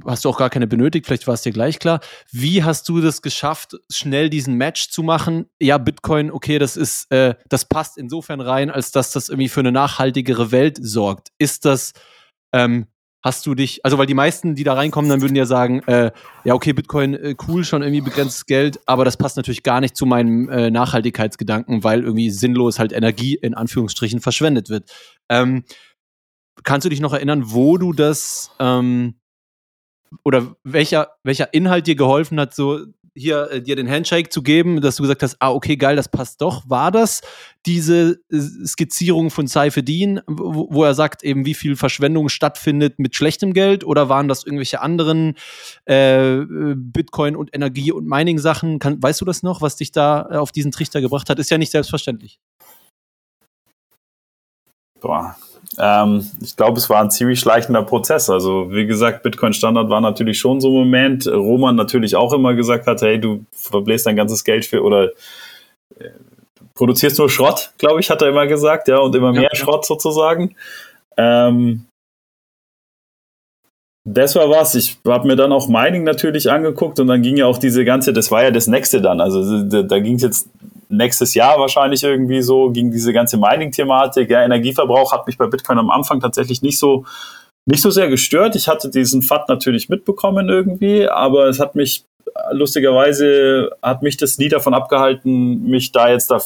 [0.05, 2.01] hast du auch gar keine benötigt, vielleicht war es dir gleich klar.
[2.31, 5.47] Wie hast du das geschafft, schnell diesen Match zu machen?
[5.61, 9.61] Ja, Bitcoin, okay, das ist, äh, das passt insofern rein, als dass das irgendwie für
[9.61, 11.29] eine nachhaltigere Welt sorgt.
[11.39, 11.93] Ist das,
[12.53, 12.87] ähm,
[13.25, 16.13] hast du dich, also weil die meisten, die da reinkommen, dann würden ja sagen, äh,
[16.45, 19.97] ja, okay, Bitcoin, äh, cool, schon irgendwie begrenztes Geld, aber das passt natürlich gar nicht
[19.97, 24.91] zu meinem äh, Nachhaltigkeitsgedanken, weil irgendwie sinnlos halt Energie in Anführungsstrichen verschwendet wird.
[25.31, 25.65] Ähm,
[26.65, 29.15] kannst du dich noch erinnern, wo du das ähm,
[30.23, 32.85] oder welcher, welcher Inhalt dir geholfen hat, so
[33.15, 36.09] hier äh, dir den Handshake zu geben, dass du gesagt hast, ah, okay, geil, das
[36.09, 36.69] passt doch.
[36.69, 37.23] War das
[37.67, 43.15] diese äh, Skizzierung von Saifedin, wo, wo er sagt, eben wie viel Verschwendung stattfindet mit
[43.15, 45.35] schlechtem Geld oder waren das irgendwelche anderen
[45.85, 46.41] äh,
[46.75, 48.79] Bitcoin und Energie und Mining Sachen?
[48.79, 51.39] Kann, weißt du das noch, was dich da auf diesen Trichter gebracht hat?
[51.39, 52.39] Ist ja nicht selbstverständlich.
[55.01, 55.37] Boah,
[55.79, 58.31] ähm, ich glaube, es war ein ziemlich schleichender Prozess.
[58.31, 61.27] Also wie gesagt, Bitcoin Standard war natürlich schon so ein Moment.
[61.27, 65.11] Roman natürlich auch immer gesagt hat, hey, du verbläst dein ganzes Geld für oder
[65.99, 66.11] äh,
[66.75, 69.55] produzierst nur Schrott, glaube ich, hat er immer gesagt, ja, und immer mehr ja.
[69.55, 70.57] Schrott sozusagen.
[71.17, 71.87] Ähm,
[74.07, 74.75] das war was.
[74.75, 78.13] Ich habe mir dann auch Mining natürlich angeguckt und dann ging ja auch diese ganze,
[78.13, 79.21] das war ja das nächste dann.
[79.21, 80.49] Also da, da ging es jetzt
[80.91, 84.31] nächstes Jahr wahrscheinlich irgendwie so ging diese ganze Mining-Thematik.
[84.31, 87.05] Ja, Energieverbrauch hat mich bei Bitcoin am Anfang tatsächlich nicht so
[87.67, 88.57] nicht so sehr gestört.
[88.57, 92.05] Ich hatte diesen FAT natürlich mitbekommen irgendwie, aber es hat mich
[92.51, 96.43] lustigerweise hat mich das nie davon abgehalten, mich da jetzt da,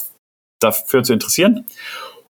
[0.61, 1.65] dafür zu interessieren.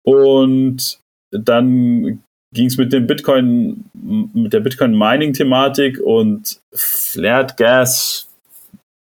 [0.05, 1.01] Und
[1.33, 2.23] dann
[2.55, 8.29] ging es mit dem Bitcoin, mit der Bitcoin Mining Thematik und Flared Gas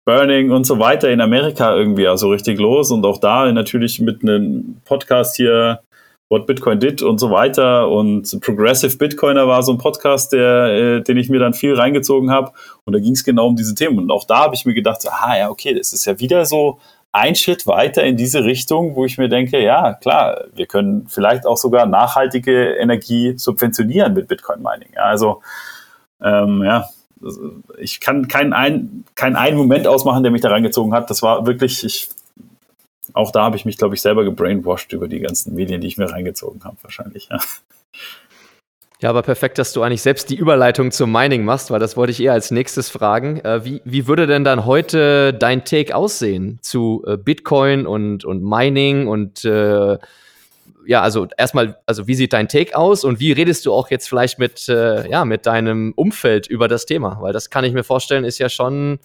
[0.06, 4.22] Burning und so weiter in Amerika irgendwie also richtig los und auch da natürlich mit
[4.22, 5.80] einem Podcast hier
[6.30, 11.02] What Bitcoin Did und so weiter und Progressive Bitcoiner war so ein Podcast, der, äh,
[11.02, 12.52] den ich mir dann viel reingezogen habe
[12.86, 15.06] und da ging es genau um diese Themen und auch da habe ich mir gedacht,
[15.08, 16.80] ah ja, okay, das ist ja wieder so
[17.14, 21.46] ein Schritt weiter in diese Richtung, wo ich mir denke, ja, klar, wir können vielleicht
[21.46, 24.98] auch sogar nachhaltige Energie subventionieren mit Bitcoin Mining.
[24.98, 25.42] Also
[26.22, 26.90] ähm, ja,
[27.78, 31.10] ich kann keinen ein, keinen einen Moment ausmachen, der mich da reingezogen hat.
[31.12, 32.10] Das war wirklich, ich,
[33.14, 35.98] auch da habe ich mich, glaube ich, selber gebrainwashed über die ganzen Medien, die ich
[35.98, 37.30] mir reingezogen habe, wahrscheinlich.
[37.30, 37.40] Ja.
[39.04, 42.12] Ja, aber perfekt, dass du eigentlich selbst die Überleitung zum Mining machst, weil das wollte
[42.12, 43.42] ich eher als nächstes fragen.
[43.42, 48.42] Äh, wie, wie würde denn dann heute dein Take aussehen zu äh, Bitcoin und, und
[48.42, 49.98] Mining und äh,
[50.86, 54.08] ja, also erstmal, also wie sieht dein Take aus und wie redest du auch jetzt
[54.08, 57.18] vielleicht mit, äh, ja, mit deinem Umfeld über das Thema?
[57.20, 59.00] Weil das kann ich mir vorstellen, ist ja schon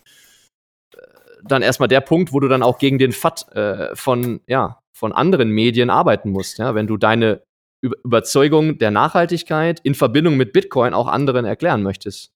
[0.94, 1.00] äh,
[1.42, 5.12] dann erstmal der Punkt, wo du dann auch gegen den FAT äh, von, ja, von
[5.12, 7.42] anderen Medien arbeiten musst, ja, wenn du deine
[7.80, 12.32] Überzeugung der Nachhaltigkeit in Verbindung mit Bitcoin auch anderen erklären möchtest.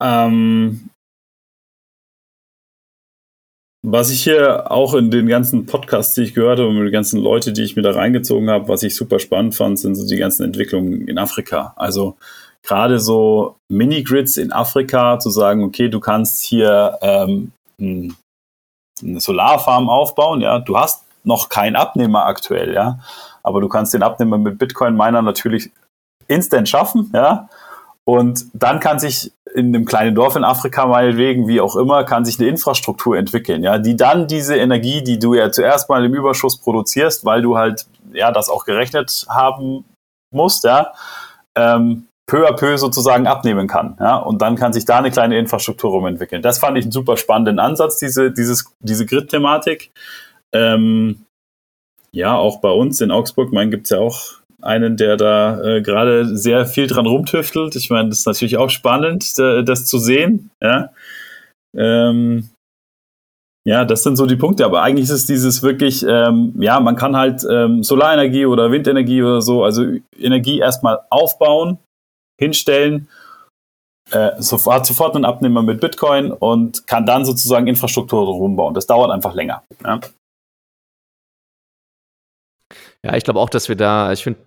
[0.00, 0.90] Ähm,
[3.84, 7.20] was ich hier auch in den ganzen Podcasts, die ich gehört habe, mit den ganzen
[7.20, 10.18] Leute, die ich mir da reingezogen habe, was ich super spannend fand, sind so die
[10.18, 11.72] ganzen Entwicklungen in Afrika.
[11.76, 12.16] Also
[12.62, 20.40] gerade so Mini-Grids in Afrika, zu sagen, okay, du kannst hier ähm, eine Solarfarm aufbauen,
[20.40, 22.98] ja, du hast noch keinen Abnehmer aktuell, ja,
[23.42, 25.70] aber du kannst den Abnehmer mit Bitcoin-Miner natürlich
[26.28, 27.48] instant schaffen, ja,
[28.04, 32.24] und dann kann sich in einem kleinen Dorf in Afrika meinetwegen, wie auch immer, kann
[32.24, 36.14] sich eine Infrastruktur entwickeln, ja, die dann diese Energie, die du ja zuerst mal im
[36.14, 39.84] Überschuss produzierst, weil du halt ja das auch gerechnet haben
[40.32, 40.92] musst, ja,
[41.54, 43.96] ähm, peu à peu sozusagen abnehmen kann.
[44.00, 46.40] Ja, und dann kann sich da eine kleine Infrastruktur rumentwickeln.
[46.40, 49.90] Das fand ich einen super spannenden Ansatz, diese, diese Grid-Thematik.
[50.54, 51.24] Ähm,
[52.14, 55.82] ja, auch bei uns in Augsburg, mein gibt es ja auch einen, der da äh,
[55.82, 57.74] gerade sehr viel dran rumtüftelt.
[57.74, 60.50] Ich meine, das ist natürlich auch spannend, da, das zu sehen.
[60.62, 60.90] Ja.
[61.76, 62.50] Ähm,
[63.64, 66.96] ja, das sind so die Punkte, aber eigentlich ist es dieses wirklich, ähm, ja, man
[66.96, 69.84] kann halt ähm, Solarenergie oder Windenergie oder so, also
[70.18, 71.78] Energie erstmal aufbauen,
[72.40, 73.08] hinstellen,
[74.10, 78.74] äh, sofort, sofort einen Abnehmer mit Bitcoin und kann dann sozusagen Infrastruktur rumbauen.
[78.74, 79.62] Das dauert einfach länger.
[79.84, 80.00] Ja,
[83.04, 84.40] ja ich glaube auch, dass wir da, ich finde,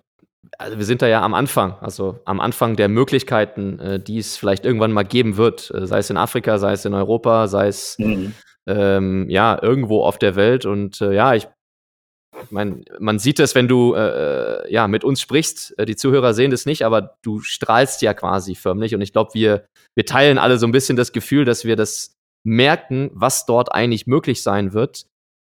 [0.58, 4.36] also wir sind da ja am Anfang, also am Anfang der Möglichkeiten, äh, die es
[4.36, 7.68] vielleicht irgendwann mal geben wird, äh, sei es in Afrika, sei es in Europa, sei
[7.68, 8.34] es mhm.
[8.66, 10.64] ähm, ja irgendwo auf der Welt.
[10.66, 11.48] Und äh, ja, ich
[12.50, 15.78] meine, man sieht es, wenn du äh, äh, ja mit uns sprichst.
[15.78, 18.94] Äh, die Zuhörer sehen das nicht, aber du strahlst ja quasi förmlich.
[18.94, 19.66] Und ich glaube, wir
[19.96, 22.14] wir teilen alle so ein bisschen das Gefühl, dass wir das
[22.44, 25.06] merken, was dort eigentlich möglich sein wird.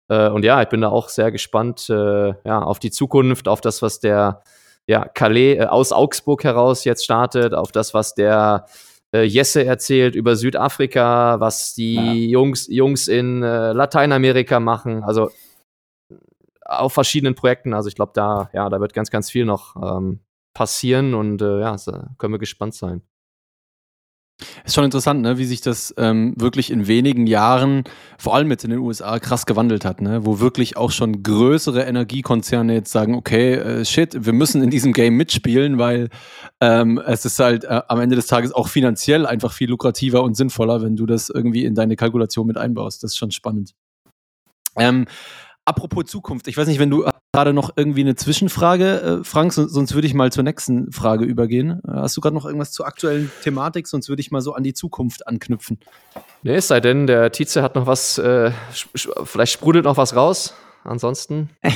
[0.10, 3.62] Äh, und ja, ich bin da auch sehr gespannt äh, ja, auf die Zukunft, auf
[3.62, 4.42] das, was der
[4.88, 8.66] ja, Calais äh, aus Augsburg heraus jetzt startet, auf das, was der
[9.14, 12.40] äh, Jesse erzählt über Südafrika, was die ja.
[12.40, 15.04] Jungs, Jungs in Lateinamerika machen.
[15.04, 15.30] Also
[16.66, 17.74] auf verschiedenen Projekten.
[17.74, 20.20] Also ich glaube, da, ja, da wird ganz, ganz viel noch ähm,
[20.54, 21.76] passieren und äh, ja,
[22.18, 23.02] können wir gespannt sein.
[24.64, 27.84] Ist schon interessant, ne, wie sich das ähm, wirklich in wenigen Jahren,
[28.18, 30.26] vor allem jetzt in den USA, krass gewandelt hat, ne?
[30.26, 34.94] wo wirklich auch schon größere Energiekonzerne jetzt sagen, okay, äh, shit, wir müssen in diesem
[34.94, 36.10] Game mitspielen, weil
[36.62, 40.36] ähm, es ist halt äh, am Ende des Tages auch finanziell einfach viel lukrativer und
[40.36, 43.04] sinnvoller, wenn du das irgendwie in deine Kalkulation mit einbaust.
[43.04, 43.74] Das ist schon spannend.
[44.78, 45.06] Ähm,
[45.70, 49.68] apropos Zukunft, ich weiß nicht, wenn du gerade noch irgendwie eine Zwischenfrage, äh, Frank, so,
[49.68, 51.82] sonst würde ich mal zur nächsten Frage übergehen.
[51.88, 54.64] Äh, hast du gerade noch irgendwas zur aktuellen Thematik, sonst würde ich mal so an
[54.64, 55.80] die Zukunft anknüpfen.
[56.44, 58.52] Nee, es sei denn, der Tietze hat noch was, äh,
[59.24, 60.54] vielleicht sprudelt noch was raus.
[60.84, 61.50] Ansonsten.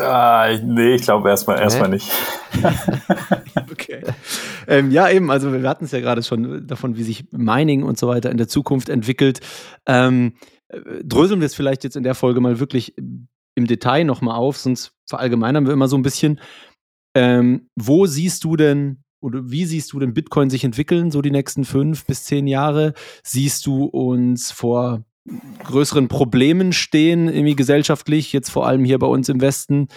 [0.00, 2.10] Ah, nee, ich glaube erstmal erstmal nicht.
[3.70, 4.02] okay.
[4.66, 7.98] Ähm, ja, eben, also wir hatten es ja gerade schon davon, wie sich Mining und
[7.98, 9.40] so weiter in der Zukunft entwickelt.
[9.84, 10.57] Ähm, äh,
[11.04, 14.92] dröseln wir es vielleicht jetzt in der Folge mal wirklich im Detail nochmal auf, sonst
[15.08, 16.40] verallgemeinern wir immer so ein bisschen.
[17.14, 21.32] Ähm, wo siehst du denn oder wie siehst du denn Bitcoin sich entwickeln, so die
[21.32, 22.94] nächsten fünf bis zehn Jahre?
[23.24, 25.04] Siehst du uns vor
[25.64, 29.88] größeren Problemen stehen, irgendwie gesellschaftlich, jetzt vor allem hier bei uns im Westen?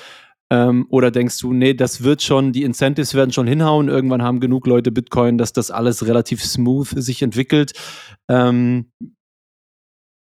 [0.49, 4.39] Ähm, oder denkst du, nee, das wird schon, die Incentives werden schon hinhauen, irgendwann haben
[4.39, 7.73] genug Leute Bitcoin, dass das alles relativ smooth sich entwickelt?
[8.27, 8.91] Ähm,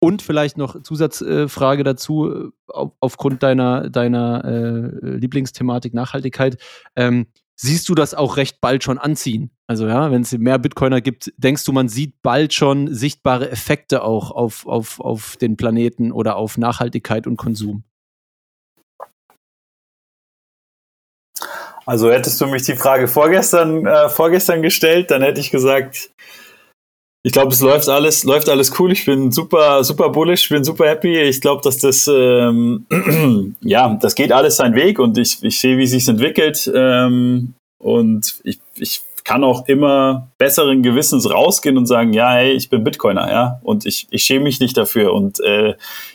[0.00, 6.56] und vielleicht noch Zusatzfrage äh, dazu, auf, aufgrund deiner, deiner äh, Lieblingsthematik Nachhaltigkeit.
[6.96, 9.50] Ähm, siehst du das auch recht bald schon anziehen?
[9.66, 14.02] Also ja, wenn es mehr Bitcoiner gibt, denkst du, man sieht bald schon sichtbare Effekte
[14.02, 17.84] auch auf, auf, auf den Planeten oder auf Nachhaltigkeit und Konsum?
[21.86, 26.10] Also hättest du mich die Frage vorgestern, äh, vorgestern gestellt, dann hätte ich gesagt,
[27.22, 28.92] ich glaube, es läuft alles, läuft alles cool.
[28.92, 31.20] Ich bin super, super bullish, bin super happy.
[31.20, 32.87] Ich glaube, dass das, ähm,
[33.61, 36.70] ja, das geht alles seinen Weg und ich, ich sehe, wie sich entwickelt.
[36.74, 42.70] Ähm, und ich, ich kann auch immer besseren Gewissens rausgehen und sagen, ja, hey, ich
[42.70, 45.12] bin Bitcoiner, ja, und ich, ich schäme mich nicht dafür.
[45.12, 45.74] Und äh,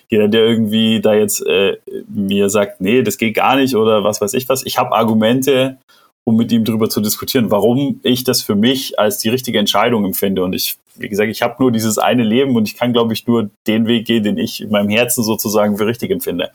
[0.10, 4.22] jeder, der irgendwie da jetzt äh, mir sagt, nee, das geht gar nicht oder was
[4.22, 5.78] weiß ich was, ich habe Argumente
[6.26, 10.06] um mit ihm darüber zu diskutieren, warum ich das für mich als die richtige Entscheidung
[10.06, 10.44] empfinde.
[10.44, 13.28] Und ich, wie gesagt, ich habe nur dieses eine Leben und ich kann, glaube ich,
[13.28, 16.52] nur den Weg gehen, den ich in meinem Herzen sozusagen für richtig empfinde.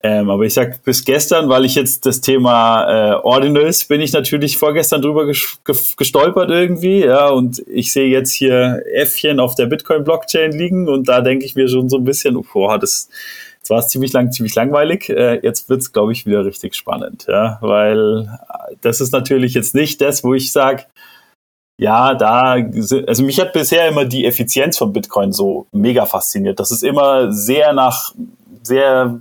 [0.00, 4.12] Ähm, aber ich sag bis gestern, weil ich jetzt das Thema äh, Ordinals bin ich
[4.12, 10.52] natürlich vorgestern drüber gestolpert irgendwie, ja, und ich sehe jetzt hier Äffchen auf der Bitcoin-Blockchain
[10.52, 13.08] liegen und da denke ich mir schon so ein bisschen, boah, das,
[13.68, 15.10] Jetzt war es ziemlich lang, ziemlich langweilig.
[15.10, 18.26] Äh, jetzt wird es, glaube ich, wieder richtig spannend, ja, weil
[18.70, 20.86] äh, das ist natürlich jetzt nicht das, wo ich sage,
[21.78, 22.56] ja, da,
[23.06, 26.58] also mich hat bisher immer die Effizienz von Bitcoin so mega fasziniert.
[26.58, 28.14] Das ist immer sehr nach,
[28.62, 29.20] sehr,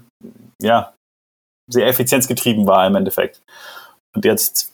[0.62, 0.94] ja,
[1.70, 3.42] sehr effizienzgetrieben war im Endeffekt.
[4.16, 4.72] Und jetzt,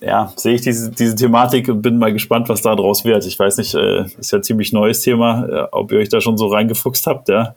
[0.00, 3.26] ja, sehe ich diese, diese Thematik und bin mal gespannt, was da draus wird.
[3.26, 6.38] Ich weiß nicht, äh, ist ja ziemlich neues Thema, äh, ob ihr euch da schon
[6.38, 7.56] so reingefuchst habt, ja.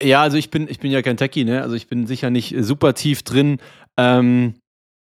[0.00, 1.62] Ja, also ich bin, ich bin ja kein Techie, ne?
[1.62, 3.58] Also ich bin sicher nicht super tief drin.
[3.96, 4.54] Ähm,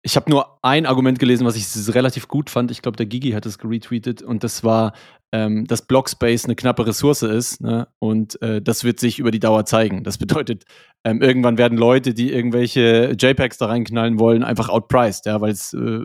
[0.06, 2.72] ich habe nur ein Argument gelesen, was ich relativ gut fand.
[2.72, 4.94] Ich glaube, der Gigi hat es geretweetet und das war,
[5.32, 7.88] ähm, dass Blockspace eine knappe Ressource ist ne?
[8.00, 10.04] und äh, das wird sich über die Dauer zeigen.
[10.04, 10.66] Das bedeutet,
[11.06, 15.74] ähm, irgendwann werden Leute, die irgendwelche JPEGs da reinknallen wollen, einfach outpriced, ja, weil es
[15.74, 16.04] äh,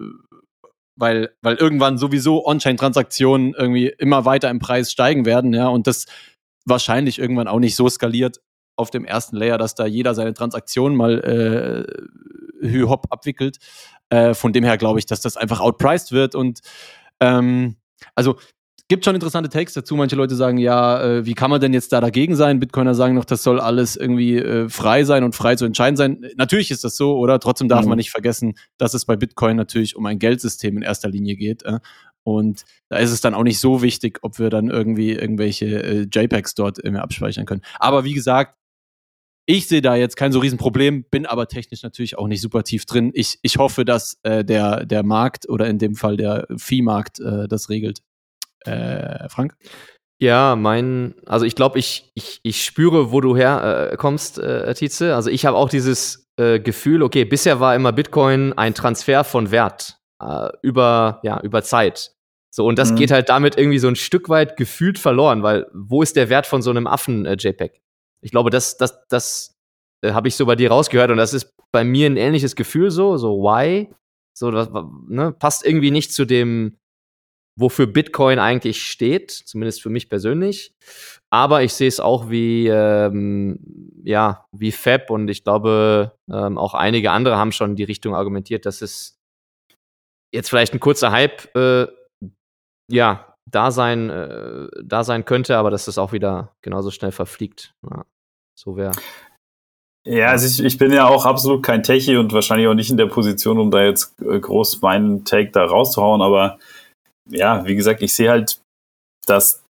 [1.00, 6.06] weil, weil irgendwann sowieso On-Chain-Transaktionen irgendwie immer weiter im Preis steigen werden, ja, und das
[6.64, 8.40] wahrscheinlich irgendwann auch nicht so skaliert,
[8.78, 11.18] auf dem ersten Layer, dass da jeder seine Transaktion mal
[12.62, 13.58] äh, hü-hop abwickelt.
[14.10, 16.60] Äh, von dem her glaube ich, dass das einfach outpriced wird und
[17.20, 17.76] ähm,
[18.14, 18.36] also
[18.88, 19.96] gibt schon interessante Takes dazu.
[19.96, 22.58] Manche Leute sagen, ja, äh, wie kann man denn jetzt da dagegen sein?
[22.58, 26.26] Bitcoiner sagen noch, das soll alles irgendwie äh, frei sein und frei zu entscheiden sein.
[26.36, 27.38] Natürlich ist das so, oder?
[27.38, 27.90] Trotzdem darf mhm.
[27.90, 31.64] man nicht vergessen, dass es bei Bitcoin natürlich um ein Geldsystem in erster Linie geht.
[31.64, 31.80] Äh?
[32.24, 36.06] Und da ist es dann auch nicht so wichtig, ob wir dann irgendwie irgendwelche äh,
[36.10, 37.62] JPEGs dort äh, abspeichern können.
[37.78, 38.57] Aber wie gesagt,
[39.50, 42.84] Ich sehe da jetzt kein so Riesenproblem, bin aber technisch natürlich auch nicht super tief
[42.84, 43.12] drin.
[43.14, 47.48] Ich, ich hoffe, dass äh, der, der Markt oder in dem Fall der Viehmarkt äh,
[47.48, 48.00] das regelt.
[48.66, 49.56] Äh, Frank?
[50.20, 55.14] Ja, mein, also ich glaube, ich, ich, ich spüre, wo du herkommst, äh, äh, Tietze.
[55.14, 59.50] Also ich habe auch dieses äh, Gefühl, okay, bisher war immer Bitcoin ein Transfer von
[59.50, 62.12] Wert äh, über, ja, über Zeit.
[62.50, 62.96] So, und das mhm.
[62.96, 66.44] geht halt damit irgendwie so ein Stück weit gefühlt verloren, weil wo ist der Wert
[66.44, 67.80] von so einem Affen-JPEG?
[68.20, 69.56] Ich glaube, das, das, das
[70.02, 72.90] äh, habe ich so bei dir rausgehört und das ist bei mir ein ähnliches Gefühl
[72.90, 73.88] so, so why?
[74.36, 74.70] So, das
[75.08, 76.78] ne, passt irgendwie nicht zu dem,
[77.58, 80.72] wofür Bitcoin eigentlich steht, zumindest für mich persönlich.
[81.30, 83.58] Aber ich sehe es auch wie, ähm,
[84.04, 88.64] ja, wie Fab und ich glaube, ähm, auch einige andere haben schon die Richtung argumentiert,
[88.64, 89.18] dass es
[90.32, 91.88] jetzt vielleicht ein kurzer Hype, äh,
[92.90, 97.74] ja, da sein, äh, da sein könnte, aber dass das auch wieder genauso schnell verfliegt.
[97.88, 98.04] Ja,
[98.58, 98.92] so wäre.
[100.06, 102.96] Ja, also ich, ich bin ja auch absolut kein Techie und wahrscheinlich auch nicht in
[102.96, 106.58] der Position, um da jetzt äh, groß meinen Take da rauszuhauen, aber
[107.30, 108.60] ja, wie gesagt, ich sehe halt,
[109.26, 109.62] dass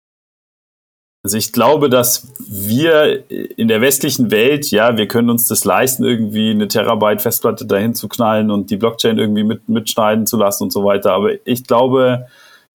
[1.27, 6.05] also ich glaube, dass wir in der westlichen Welt, ja, wir können uns das leisten,
[6.05, 10.63] irgendwie eine Terabyte Festplatte dahin zu knallen und die Blockchain irgendwie mit, mitschneiden zu lassen
[10.63, 11.11] und so weiter.
[11.11, 12.27] Aber ich glaube,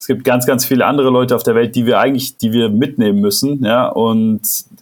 [0.02, 2.68] es gibt ganz, ganz viele andere Leute auf der Welt, die wir eigentlich, die wir
[2.70, 4.40] mitnehmen müssen, ja, und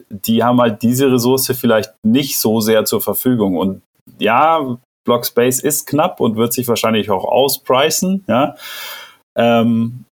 [0.09, 3.59] die haben halt diese Ressource vielleicht nicht so sehr zur Verfügung.
[3.59, 3.83] Und
[4.19, 8.55] ja, Blockspace ist knapp und wird sich wahrscheinlich auch auspreisen, ja.
[9.37, 10.07] Ähm,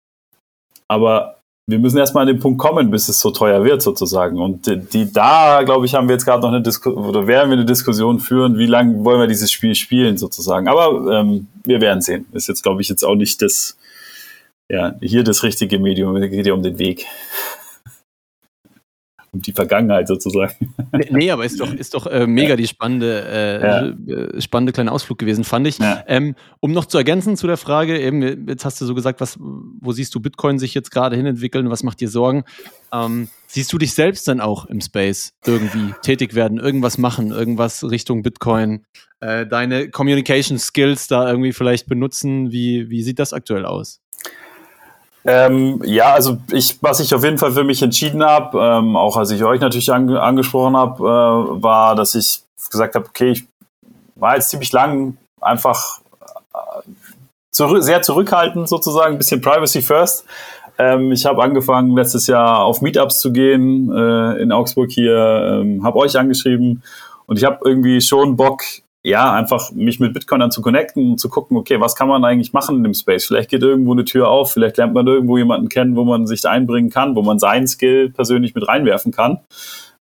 [0.89, 1.37] aber
[1.69, 4.41] wir müssen erstmal an den Punkt kommen, bis es so teuer wird, sozusagen.
[4.41, 7.51] Und die, die da, glaube ich, haben wir jetzt gerade noch eine Diskussion, oder werden
[7.51, 10.67] wir eine Diskussion führen, wie lange wollen wir dieses Spiel spielen, sozusagen.
[10.67, 12.27] Aber ähm, wir werden sehen.
[12.33, 13.77] Ist jetzt, glaube ich, jetzt auch nicht das,
[14.71, 17.07] ja, hier das richtige Medium, es geht ja um den Weg.
[19.37, 20.55] um die Vergangenheit sozusagen.
[20.93, 22.57] Nee, nee aber ist doch, ist doch äh, mega ja.
[22.57, 23.87] die spannende, äh, ja.
[23.87, 25.79] Äh, spannende kleine Ausflug gewesen, fand ich.
[25.79, 26.03] Ja.
[26.07, 29.39] Ähm, um noch zu ergänzen zu der Frage, eben, jetzt hast du so gesagt, was,
[29.39, 32.45] wo siehst du Bitcoin sich jetzt gerade hinentwickeln, was macht dir Sorgen?
[32.93, 37.85] Ähm, siehst du dich selbst dann auch im Space irgendwie tätig werden, irgendwas machen, irgendwas
[37.89, 38.85] Richtung Bitcoin,
[39.21, 42.53] äh, deine Communication Skills da irgendwie vielleicht benutzen?
[42.53, 44.01] Wie, wie sieht das aktuell aus?
[45.27, 49.17] Ähm, ja, also ich, was ich auf jeden Fall für mich entschieden habe, ähm, auch
[49.17, 53.45] als ich euch natürlich an, angesprochen habe, äh, war, dass ich gesagt habe, okay, ich
[54.15, 56.01] war jetzt ziemlich lang einfach
[56.55, 56.91] äh,
[57.51, 60.25] zurück, sehr zurückhaltend sozusagen, ein bisschen Privacy First.
[60.79, 65.83] Ähm, ich habe angefangen letztes Jahr auf Meetups zu gehen äh, in Augsburg hier, ähm,
[65.85, 66.83] habe euch angeschrieben
[67.27, 68.63] und ich habe irgendwie schon Bock,
[69.07, 72.53] ja, einfach mich mit Bitcoinern zu connecten und zu gucken, okay, was kann man eigentlich
[72.53, 73.25] machen in dem Space?
[73.25, 76.45] Vielleicht geht irgendwo eine Tür auf, vielleicht lernt man irgendwo jemanden kennen, wo man sich
[76.45, 79.39] einbringen kann, wo man seinen Skill persönlich mit reinwerfen kann.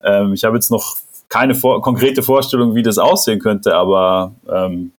[0.01, 0.97] Ähm, ich habe jetzt noch
[1.29, 4.91] keine vor konkrete Vorstellung, wie das aussehen könnte, aber ähm,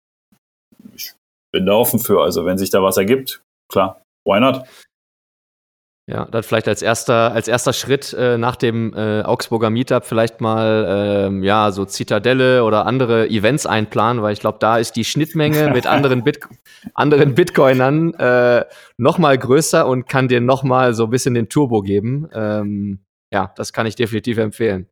[0.94, 1.12] ich
[1.52, 2.22] bin da offen für.
[2.22, 4.62] Also wenn sich da was ergibt, klar, why not?
[6.08, 10.40] Ja, dann vielleicht als erster, als erster Schritt äh, nach dem äh, Augsburger Meetup vielleicht
[10.40, 15.04] mal ähm, ja so Zitadelle oder andere Events einplanen, weil ich glaube, da ist die
[15.04, 16.40] Schnittmenge mit anderen, Bit
[16.94, 18.64] anderen Bitcoinern äh,
[18.98, 22.28] noch mal größer und kann dir noch mal so ein bisschen den Turbo geben.
[22.32, 23.00] Ähm,
[23.32, 24.86] ja, das kann ich definitiv empfehlen.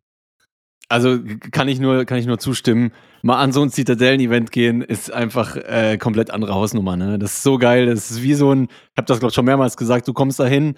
[0.88, 1.18] Also
[1.52, 2.92] kann ich nur, kann ich nur zustimmen.
[3.22, 6.96] Mal an so ein Zitadellen-Event gehen, ist einfach äh, komplett andere Hausnummer.
[6.96, 7.18] Ne?
[7.18, 7.86] Das ist so geil.
[7.86, 10.40] Das ist wie so ein, ich habe das glaube ich schon mehrmals gesagt, du kommst
[10.40, 10.76] da hin,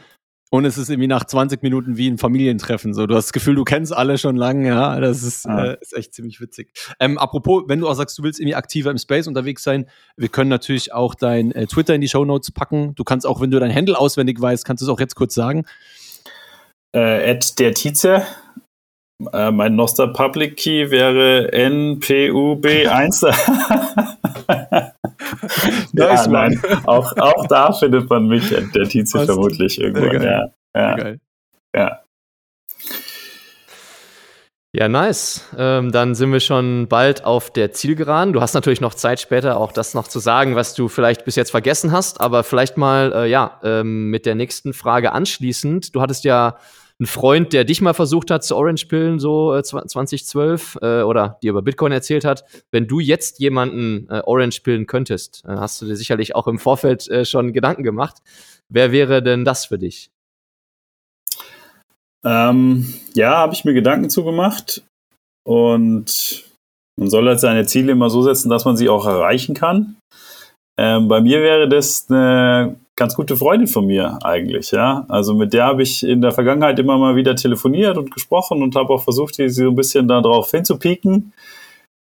[0.51, 2.95] und es ist irgendwie nach 20 Minuten wie ein Familientreffen.
[2.95, 5.01] So, du hast das Gefühl, du kennst alle schon lange, ja.
[5.01, 5.73] Das ist, ah.
[5.73, 6.73] äh, ist echt ziemlich witzig.
[7.01, 9.87] Ähm, apropos, wenn du auch sagst, du willst irgendwie aktiver im Space unterwegs sein,
[10.17, 12.95] wir können natürlich auch dein äh, Twitter in die Show Notes packen.
[12.95, 15.35] Du kannst auch, wenn du dein Handle auswendig weißt, kannst du es auch jetzt kurz
[15.35, 15.65] sagen.
[16.93, 18.23] Äh, der Tietze.
[19.33, 23.35] Äh, mein Noster Public Key wäre NPUB1.
[25.93, 30.13] ja, nein, auch, auch da findet man mich, der Tietze vermutlich irgendwo.
[30.13, 31.15] Ja, ja.
[31.75, 32.01] ja.
[34.79, 35.43] Ja, nice.
[35.57, 38.35] Ähm, dann sind wir schon bald auf der Zielgeraden.
[38.35, 41.35] Du hast natürlich noch Zeit später auch das noch zu sagen, was du vielleicht bis
[41.35, 45.95] jetzt vergessen hast, aber vielleicht mal, äh, ja, ähm, mit der nächsten Frage anschließend.
[45.95, 46.59] Du hattest ja
[46.99, 51.51] ein Freund, der dich mal versucht hat zu Orange-Pillen, so äh, 2012, äh, oder dir
[51.51, 52.45] über Bitcoin erzählt hat.
[52.71, 57.09] Wenn du jetzt jemanden äh, Orange-Pillen könntest, äh, hast du dir sicherlich auch im Vorfeld
[57.09, 58.17] äh, schon Gedanken gemacht.
[58.69, 60.11] Wer wäre denn das für dich?
[62.25, 64.83] Ähm, ja, habe ich mir Gedanken zugemacht.
[65.47, 66.45] Und
[66.99, 69.97] man soll halt seine Ziele immer so setzen, dass man sie auch erreichen kann.
[70.79, 75.05] Ähm, bei mir wäre das eine ganz gute Freundin von mir eigentlich, ja.
[75.09, 78.75] Also mit der habe ich in der Vergangenheit immer mal wieder telefoniert und gesprochen und
[78.75, 81.33] habe auch versucht, sie so ein bisschen darauf hinzupieken.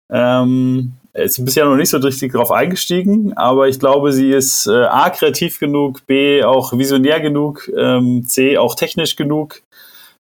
[0.09, 4.85] Ähm, ist bisher noch nicht so richtig darauf eingestiegen, aber ich glaube, sie ist äh,
[4.85, 9.61] A, kreativ genug, B, auch visionär genug, ähm, C, auch technisch genug,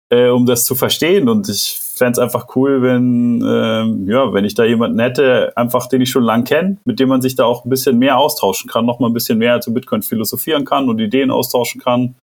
[0.08, 1.28] äh, um das zu verstehen.
[1.28, 5.86] Und ich fände es einfach cool, wenn, ähm, ja, wenn ich da jemanden hätte, einfach
[5.88, 8.70] den ich schon lang kenne, mit dem man sich da auch ein bisschen mehr austauschen
[8.70, 12.16] kann, noch mal ein bisschen mehr zu Bitcoin philosophieren kann und Ideen austauschen kann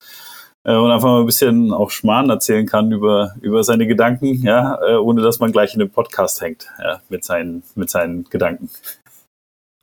[0.63, 4.79] äh, und einfach mal ein bisschen auch Schmarrn erzählen kann über, über seine Gedanken, ja,
[4.87, 8.69] äh, ohne dass man gleich in dem Podcast hängt, ja, mit seinen, mit seinen Gedanken.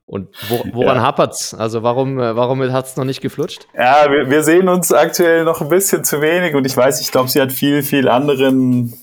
[0.09, 1.03] Und wo, woran ja.
[1.03, 1.53] hapert's?
[1.53, 3.67] Also warum, äh, warum hat es noch nicht geflutscht?
[3.75, 7.11] Ja, wir, wir sehen uns aktuell noch ein bisschen zu wenig und ich weiß, ich
[7.11, 8.95] glaube, sie hat viel, viel anderen,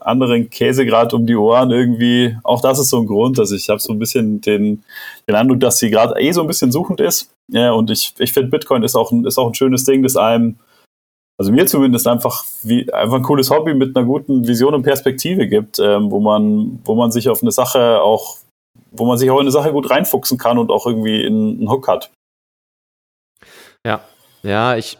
[0.00, 2.36] anderen Käse gerade um die Ohren irgendwie.
[2.44, 3.38] Auch das ist so ein Grund.
[3.38, 4.84] Also ich habe so ein bisschen den,
[5.28, 7.30] den Eindruck, dass sie gerade eh so ein bisschen suchend ist.
[7.48, 10.16] Ja, und ich, ich finde, Bitcoin ist auch, ein, ist auch ein schönes Ding, das
[10.16, 10.56] einem
[11.38, 15.48] also mir zumindest einfach wie einfach ein cooles Hobby mit einer guten Vision und Perspektive
[15.48, 18.36] gibt, ähm, wo man wo man sich auf eine Sache auch
[18.90, 21.88] wo man sich auch in eine Sache gut reinfuchsen kann und auch irgendwie einen Hook
[21.88, 22.10] hat.
[23.86, 24.02] Ja,
[24.42, 24.98] ja, ich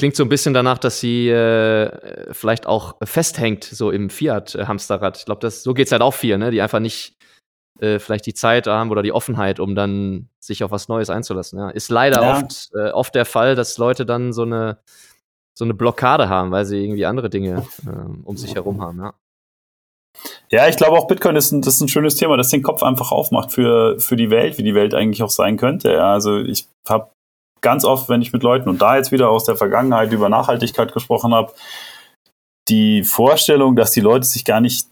[0.00, 5.18] klingt so ein bisschen danach, dass sie äh, vielleicht auch festhängt so im Fiat-Hamsterrad.
[5.18, 6.50] Ich glaube, so geht es halt auch viel, ne?
[6.50, 7.18] Die einfach nicht
[7.80, 11.58] äh, vielleicht die Zeit haben oder die Offenheit, um dann sich auf was Neues einzulassen.
[11.58, 11.68] Ja.
[11.68, 12.38] Ist leider ja.
[12.38, 14.78] oft, äh, oft der Fall, dass Leute dann so eine
[15.52, 19.12] so eine Blockade haben, weil sie irgendwie andere Dinge äh, um sich herum haben, ja.
[20.50, 22.82] Ja, ich glaube auch Bitcoin ist ein, das ist ein schönes Thema, das den Kopf
[22.82, 25.92] einfach aufmacht für, für die Welt, wie die Welt eigentlich auch sein könnte.
[25.92, 27.10] Ja, also ich habe
[27.60, 30.92] ganz oft, wenn ich mit Leuten und da jetzt wieder aus der Vergangenheit über Nachhaltigkeit
[30.92, 31.52] gesprochen habe,
[32.68, 34.88] die Vorstellung, dass die Leute sich gar nicht,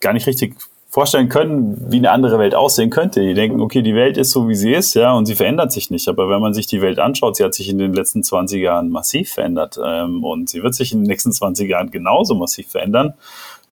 [0.00, 0.56] gar nicht richtig
[0.94, 3.20] vorstellen können, wie eine andere Welt aussehen könnte.
[3.20, 5.90] Die denken, okay, die Welt ist so, wie sie ist, ja, und sie verändert sich
[5.90, 6.06] nicht.
[6.06, 8.90] Aber wenn man sich die Welt anschaut, sie hat sich in den letzten 20 Jahren
[8.90, 13.14] massiv verändert ähm, und sie wird sich in den nächsten 20 Jahren genauso massiv verändern.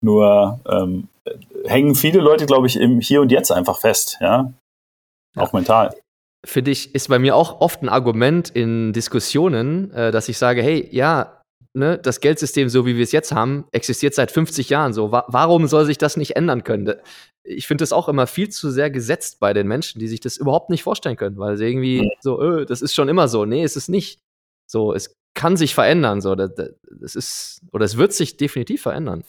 [0.01, 1.07] Nur ähm,
[1.65, 4.53] hängen viele Leute, glaube ich, im Hier und Jetzt einfach fest, ja,
[5.37, 5.95] auch mental.
[6.45, 10.63] Für dich ist bei mir auch oft ein Argument in Diskussionen, äh, dass ich sage,
[10.63, 11.43] hey, ja,
[11.75, 15.13] ne, das Geldsystem, so wie wir es jetzt haben, existiert seit 50 Jahren so.
[15.13, 16.95] Wa warum soll sich das nicht ändern können?
[17.45, 20.37] Ich finde das auch immer viel zu sehr gesetzt bei den Menschen, die sich das
[20.37, 23.45] überhaupt nicht vorstellen können, weil sie irgendwie so, öh, das ist schon immer so.
[23.45, 24.21] Nee, ist es nicht.
[24.67, 26.21] So, es kann sich verändern.
[26.21, 29.25] So, das, das ist, oder es wird sich definitiv verändern.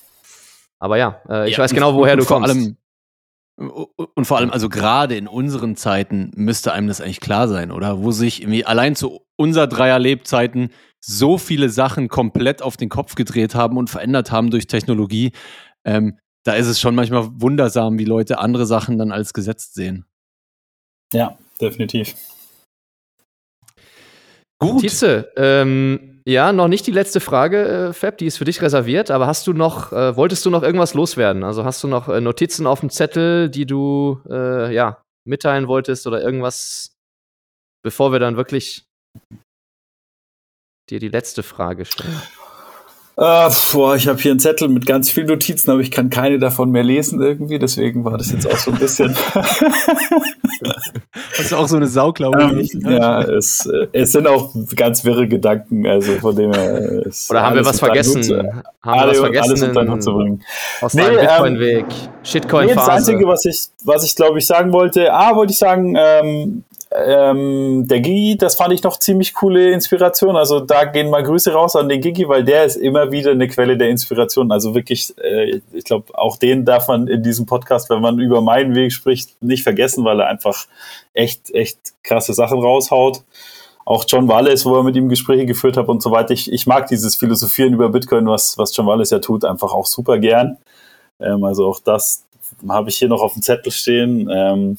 [0.79, 2.49] Aber ja, äh, ich ja, weiß genau, woher du kommst.
[2.49, 2.77] Allem,
[3.55, 8.03] und vor allem, also gerade in unseren Zeiten müsste einem das eigentlich klar sein, oder?
[8.03, 13.15] Wo sich irgendwie allein zu unser Dreier Lebzeiten so viele Sachen komplett auf den Kopf
[13.15, 15.31] gedreht haben und verändert haben durch Technologie.
[15.85, 20.05] Ähm, da ist es schon manchmal wundersam, wie Leute andere Sachen dann als gesetzt sehen.
[21.13, 22.15] Ja, definitiv.
[24.59, 24.81] Gut.
[24.81, 29.11] Tietze, ähm, ja, noch nicht die letzte Frage, äh, Fab, die ist für dich reserviert,
[29.11, 31.43] aber hast du noch, äh, wolltest du noch irgendwas loswerden?
[31.43, 36.07] Also hast du noch äh, Notizen auf dem Zettel, die du, äh, ja, mitteilen wolltest
[36.07, 36.95] oder irgendwas,
[37.83, 38.85] bevor wir dann wirklich
[40.89, 42.21] dir die letzte Frage stellen?
[43.15, 46.39] Uh, boah, ich habe hier einen Zettel mit ganz vielen Notizen, aber ich kann keine
[46.39, 49.15] davon mehr lesen irgendwie, deswegen war das jetzt auch so ein bisschen.
[51.37, 52.35] Hast du auch so eine Sauklaue?
[52.41, 57.03] Ähm, ja, es, äh, es sind auch ganz wirre Gedanken, also von dem her.
[57.29, 58.23] Oder haben wir was vergessen?
[58.81, 59.51] Haben wir was vergessen?
[59.51, 60.43] Alles unter den Hut zu bringen.
[60.81, 62.67] Aus nee, deinem Bitcoin-Weg, ähm, Shitcoin-Phase.
[62.67, 65.95] Nee, das Einzige, was ich, was ich glaube ich sagen wollte, A, wollte ich sagen,
[65.97, 66.63] ähm,
[66.95, 70.35] ähm, der Gigi, das fand ich noch ziemlich coole Inspiration.
[70.35, 73.47] Also da gehen mal Grüße raus an den Gigi, weil der ist immer wieder eine
[73.47, 74.51] Quelle der Inspiration.
[74.51, 78.41] Also wirklich, äh, ich glaube, auch den darf man in diesem Podcast, wenn man über
[78.41, 80.65] meinen Weg spricht, nicht vergessen, weil er einfach
[81.13, 83.23] echt, echt krasse Sachen raushaut.
[83.85, 86.31] Auch John Wallace, wo er mit ihm Gespräche geführt hat und so weiter.
[86.31, 89.87] Ich, ich mag dieses Philosophieren über Bitcoin, was, was John Wallace ja tut, einfach auch
[89.87, 90.57] super gern.
[91.19, 92.23] Ähm, also auch das
[92.69, 94.29] habe ich hier noch auf dem Zettel stehen.
[94.31, 94.77] Ähm,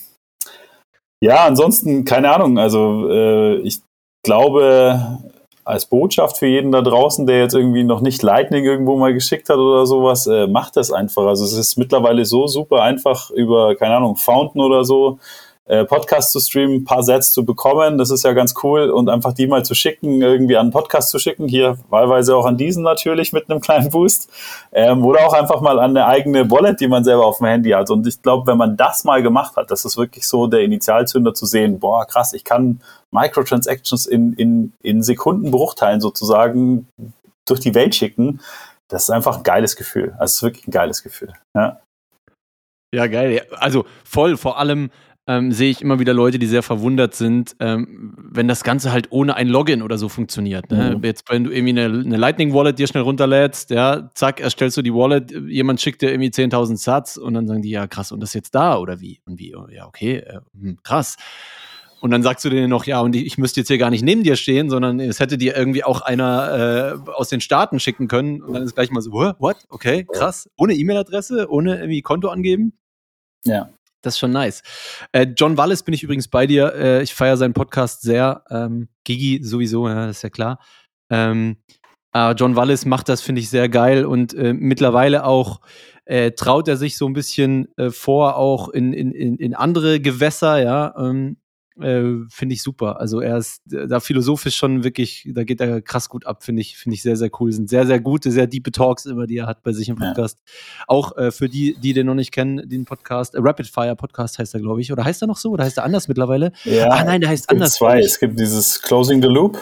[1.24, 2.58] ja, ansonsten, keine Ahnung.
[2.58, 3.80] Also äh, ich
[4.22, 5.20] glaube,
[5.64, 9.48] als Botschaft für jeden da draußen, der jetzt irgendwie noch nicht Lightning irgendwo mal geschickt
[9.48, 11.24] hat oder sowas, äh, macht das einfach.
[11.24, 15.18] Also es ist mittlerweile so super einfach über, keine Ahnung, Fountain oder so,
[15.66, 17.96] äh, Podcast zu streamen, ein paar Sets zu bekommen.
[17.96, 21.10] Das ist ja ganz cool und einfach die mal zu schicken, irgendwie an einen Podcast
[21.10, 21.48] zu schicken.
[21.48, 24.30] Hier wahlweise auch an diesen natürlich mit einem kleinen Boost.
[24.72, 27.70] Ähm, oder auch einfach mal an eine eigene Wallet, die man selber auf dem Handy
[27.70, 27.90] hat.
[27.90, 31.32] Und ich glaube, wenn man das mal gemacht hat, das ist wirklich so der Initialzünder
[31.32, 36.88] zu sehen, boah, krass, ich kann Microtransactions in, in, in Sekundenbruchteilen sozusagen
[37.46, 38.40] durch die Welt schicken.
[38.88, 40.12] Das ist einfach ein geiles Gefühl.
[40.18, 41.32] Also es ist wirklich ein geiles Gefühl.
[41.56, 41.80] Ja.
[42.94, 43.44] Ja, geil.
[43.56, 44.90] Also voll, vor allem,
[45.26, 49.10] ähm, sehe ich immer wieder Leute, die sehr verwundert sind, ähm, wenn das Ganze halt
[49.10, 50.70] ohne ein Login oder so funktioniert.
[50.70, 50.96] Ne?
[50.96, 51.04] Mhm.
[51.04, 54.92] Jetzt, wenn du irgendwie eine, eine Lightning-Wallet dir schnell runterlädst, ja, zack, erstellst du die
[54.92, 58.30] Wallet, jemand schickt dir irgendwie 10.000 Satz und dann sagen die, ja, krass, und das
[58.30, 59.20] ist jetzt da oder wie?
[59.24, 59.56] Und wie?
[59.56, 61.16] Oh, Ja, okay, äh, hm, krass.
[62.00, 64.24] Und dann sagst du denen noch, ja, und ich, müsste jetzt hier gar nicht neben
[64.24, 68.42] dir stehen, sondern es hätte dir irgendwie auch einer äh, aus den Staaten schicken können.
[68.42, 69.32] Und dann ist gleich mal so, "Hä?
[69.38, 69.56] what?
[69.70, 70.50] Okay, krass.
[70.58, 72.74] Ohne E-Mail-Adresse, ohne irgendwie Konto angeben.
[73.46, 73.70] Ja.
[74.04, 74.62] Das ist schon nice.
[75.12, 76.74] Äh, John Wallis bin ich übrigens bei dir.
[76.74, 78.44] Äh, ich feiere seinen Podcast sehr.
[78.50, 80.58] Ähm, Gigi sowieso, ja, ist ja klar.
[81.10, 81.56] Ähm,
[82.12, 85.60] aber John Wallis macht das, finde ich, sehr geil und äh, mittlerweile auch
[86.04, 90.00] äh, traut er sich so ein bisschen äh, vor, auch in, in, in, in andere
[90.00, 90.94] Gewässer, ja.
[90.98, 91.38] Ähm,
[91.80, 93.00] äh, finde ich super.
[93.00, 96.62] Also er ist äh, da philosophisch schon wirklich, da geht er krass gut ab, finde
[96.62, 97.52] ich, finde ich sehr, sehr cool.
[97.52, 100.08] Sind sehr, sehr gute, sehr diepe Talks immer, die er hat bei sich im Ja.
[100.08, 100.38] Podcast.
[100.86, 104.38] Auch äh, für die, die den noch nicht kennen, den Podcast, äh, Rapid Fire Podcast
[104.38, 104.92] heißt er, glaube ich.
[104.92, 105.50] Oder heißt er noch so?
[105.50, 106.52] Oder heißt er anders mittlerweile?
[106.64, 106.88] ja.
[106.90, 107.74] ah nein, der heißt anders.
[107.74, 108.00] zwei.
[108.00, 109.58] Es gibt dieses Closing the Loop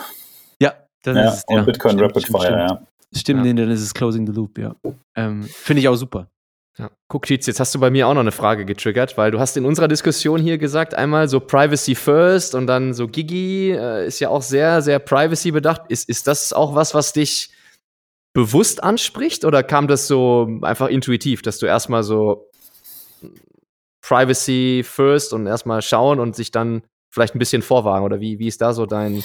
[0.60, 1.62] Ja, dann ja, ist es, und ja.
[1.62, 3.18] Bitcoin Stimmt, Rapid stimmt, Fire, Stimmt, ja.
[3.18, 3.52] stimmt Ja.
[3.52, 4.74] nee, dann ist es Closing the Loop, ja.
[5.14, 6.28] Ähm, finde ich auch super.
[6.78, 6.90] Ja.
[7.08, 9.56] Guck, Tietz, jetzt hast du bei mir auch noch eine Frage getriggert, weil du hast
[9.56, 14.20] in unserer Diskussion hier gesagt, einmal so Privacy First und dann so Gigi äh, ist
[14.20, 15.82] ja auch sehr, sehr Privacy bedacht.
[15.88, 17.50] Ist, ist das auch was, was dich
[18.32, 22.48] bewusst anspricht oder kam das so einfach intuitiv, dass du erstmal so
[24.00, 28.48] Privacy First und erstmal schauen und sich dann vielleicht ein bisschen vorwagen oder wie, wie
[28.48, 29.22] ist da so dein.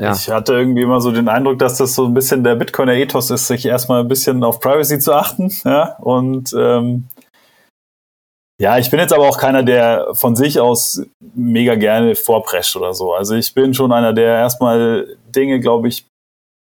[0.00, 0.12] Ja.
[0.12, 3.30] Ich hatte irgendwie immer so den Eindruck, dass das so ein bisschen der Bitcoiner Ethos
[3.30, 5.50] ist, sich erstmal ein bisschen auf Privacy zu achten.
[5.64, 5.96] Ja?
[6.00, 7.08] Und ähm,
[8.60, 11.02] ja, ich bin jetzt aber auch keiner, der von sich aus
[11.34, 13.12] mega gerne vorprescht oder so.
[13.12, 16.06] Also ich bin schon einer, der erstmal Dinge, glaube ich,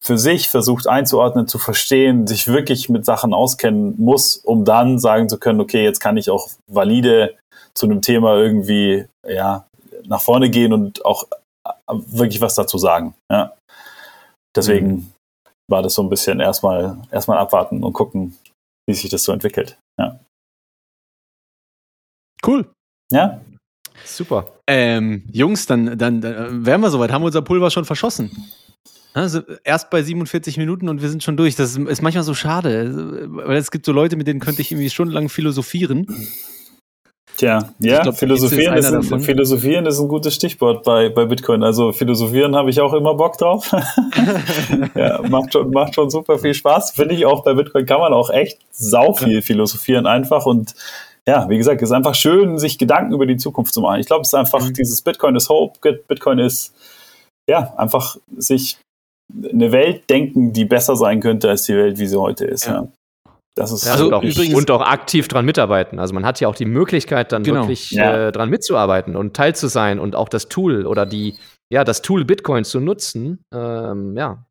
[0.03, 5.29] für sich versucht einzuordnen, zu verstehen, sich wirklich mit Sachen auskennen muss, um dann sagen
[5.29, 7.35] zu können, okay, jetzt kann ich auch valide
[7.73, 9.65] zu einem Thema irgendwie ja,
[10.05, 11.25] nach vorne gehen und auch
[11.89, 13.15] wirklich was dazu sagen.
[13.31, 13.53] Ja.
[14.55, 15.11] Deswegen Mhm.
[15.71, 18.37] war das so ein bisschen erstmal erstmal abwarten und gucken,
[18.87, 19.77] wie sich das so entwickelt.
[19.99, 20.19] Ja.
[22.45, 22.69] Cool.
[23.11, 23.41] Ja.
[24.03, 24.47] Super.
[24.67, 27.11] Ähm, Jungs, dann, dann, dann wären wir soweit.
[27.11, 28.49] Haben wir unser Pulver schon verschossen?
[29.13, 31.55] Also erst bei 47 Minuten und wir sind schon durch.
[31.55, 34.71] Das ist, ist manchmal so schade, weil es gibt so Leute, mit denen könnte ich
[34.71, 36.07] irgendwie stundenlang philosophieren.
[37.37, 41.63] Tja, ja, glaub, philosophieren, ist ist ein, philosophieren ist ein gutes Stichwort bei, bei Bitcoin.
[41.63, 43.71] Also philosophieren habe ich auch immer Bock drauf.
[44.95, 46.91] ja, macht schon, macht schon super viel Spaß.
[46.91, 50.75] Finde ich auch bei Bitcoin kann man auch echt sau viel philosophieren einfach und
[51.27, 53.99] ja, wie gesagt, es ist einfach schön, sich Gedanken über die Zukunft zu machen.
[53.99, 54.73] Ich glaube, es ist einfach Mhm.
[54.73, 56.73] dieses Bitcoin ist Hope, Bitcoin ist
[57.49, 58.77] ja einfach sich
[59.33, 62.67] eine Welt denken, die besser sein könnte als die Welt, wie sie heute ist.
[62.67, 62.73] Ja.
[62.73, 62.87] Ja.
[63.55, 65.99] Das ist Also und, auch, übrigens- und auch aktiv dran mitarbeiten.
[65.99, 67.61] Also man hat ja auch die Möglichkeit, dann Genau.
[67.61, 68.27] wirklich Ja.
[68.29, 71.35] äh, dran mitzuarbeiten und Teil zu sein und auch das Tool oder die,
[71.69, 73.43] ja, das Tool Bitcoin zu nutzen.
[73.53, 74.45] Ähm, ja.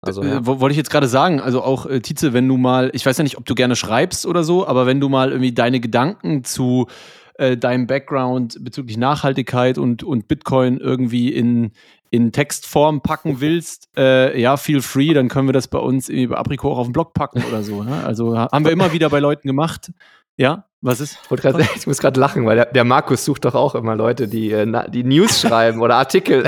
[0.00, 0.38] Also, ja.
[0.38, 3.04] Äh, wo- Wollte ich jetzt gerade sagen, also auch äh, Tietze, wenn du mal, ich
[3.04, 5.80] weiß ja nicht, ob du gerne schreibst oder so, aber wenn du mal irgendwie deine
[5.80, 6.86] Gedanken zu
[7.34, 11.72] äh, deinem Background bezüglich Nachhaltigkeit und, und Bitcoin irgendwie in,
[12.10, 16.28] in Textform packen willst, äh, ja, feel free, dann können wir das bei uns irgendwie
[16.28, 17.82] bei Apriko auch auf den Blog packen oder so.
[17.82, 18.02] Ne?
[18.04, 19.90] Also ha- haben wir immer wieder bei Leuten gemacht.
[20.40, 21.18] Ja, was ist?
[21.28, 24.28] Ich, grad, ich muss gerade lachen, weil der, der Markus sucht doch auch immer Leute,
[24.28, 26.44] die, äh, die News schreiben oder Artikel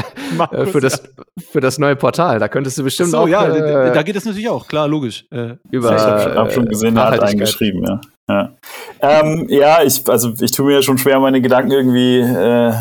[0.52, 1.02] äh, für, das,
[1.50, 2.38] für das neue Portal.
[2.38, 5.26] Da könntest du bestimmt so, auch ja, äh, da- geht es natürlich auch, klar, logisch.
[5.32, 8.00] Äh, über ich habe hab schon äh, gesehen, er hat einen geschrieben, ja.
[8.28, 8.52] Ja,
[9.00, 12.72] ähm, ja ich, also ich tue mir ja schon schwer, meine Gedanken irgendwie äh,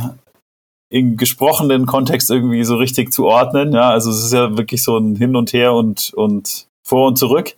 [0.90, 3.74] im gesprochenen Kontext irgendwie so richtig zu ordnen.
[3.74, 7.18] Ja, also es ist ja wirklich so ein Hin und Her und, und vor und
[7.18, 7.56] zurück.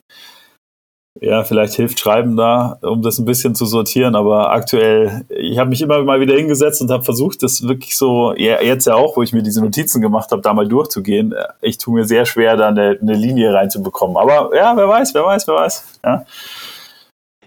[1.20, 5.70] Ja, vielleicht hilft Schreiben da, um das ein bisschen zu sortieren, aber aktuell, ich habe
[5.70, 9.18] mich immer mal wieder hingesetzt und habe versucht, das wirklich so, ja, jetzt ja auch,
[9.18, 11.36] wo ich mir diese Notizen gemacht habe, da mal durchzugehen.
[11.60, 14.16] Ich tue mir sehr schwer, da eine, eine Linie reinzubekommen.
[14.16, 16.00] Aber ja, wer weiß, wer weiß, wer weiß.
[16.06, 16.26] Ja.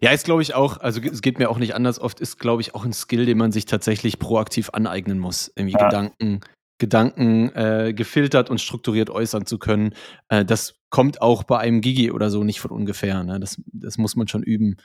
[0.04, 2.60] Ja, ist glaube ich auch, also es geht mir auch nicht anders, oft ist glaube
[2.60, 5.86] ich auch ein Skill, den man sich tatsächlich proaktiv aneignen muss, irgendwie Ja.
[5.88, 6.40] Gedanken,
[6.78, 9.94] Gedanken äh, gefiltert und strukturiert äußern zu können.
[10.28, 13.24] Äh, das kommt auch bei einem Gigi oder so nicht von ungefähr.
[13.24, 13.40] Ne?
[13.40, 14.76] Das, das muss man schon üben,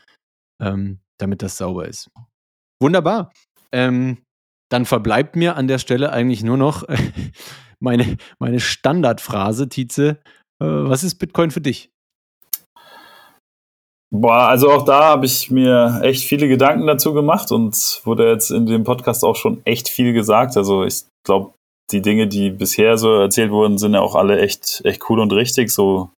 [0.61, 2.09] ähm, damit das sauber ist.
[2.81, 3.33] Wunderbar.
[3.73, 4.19] Ähm,
[4.69, 6.85] dann verbleibt mir an der Stelle eigentlich nur noch
[7.81, 10.21] meine, meine Standardphrase, Tietze.
[10.61, 11.91] Äh, was ist Bitcoin für dich?
[14.11, 18.49] Boah, also auch da habe ich mir echt viele Gedanken dazu gemacht und wurde jetzt
[18.49, 20.57] in dem Podcast auch schon echt viel gesagt.
[20.57, 21.53] Also ich glaube,
[21.91, 25.31] die Dinge, die bisher so erzählt wurden, sind ja auch alle echt, echt cool und
[25.31, 25.69] richtig.
[25.69, 26.09] So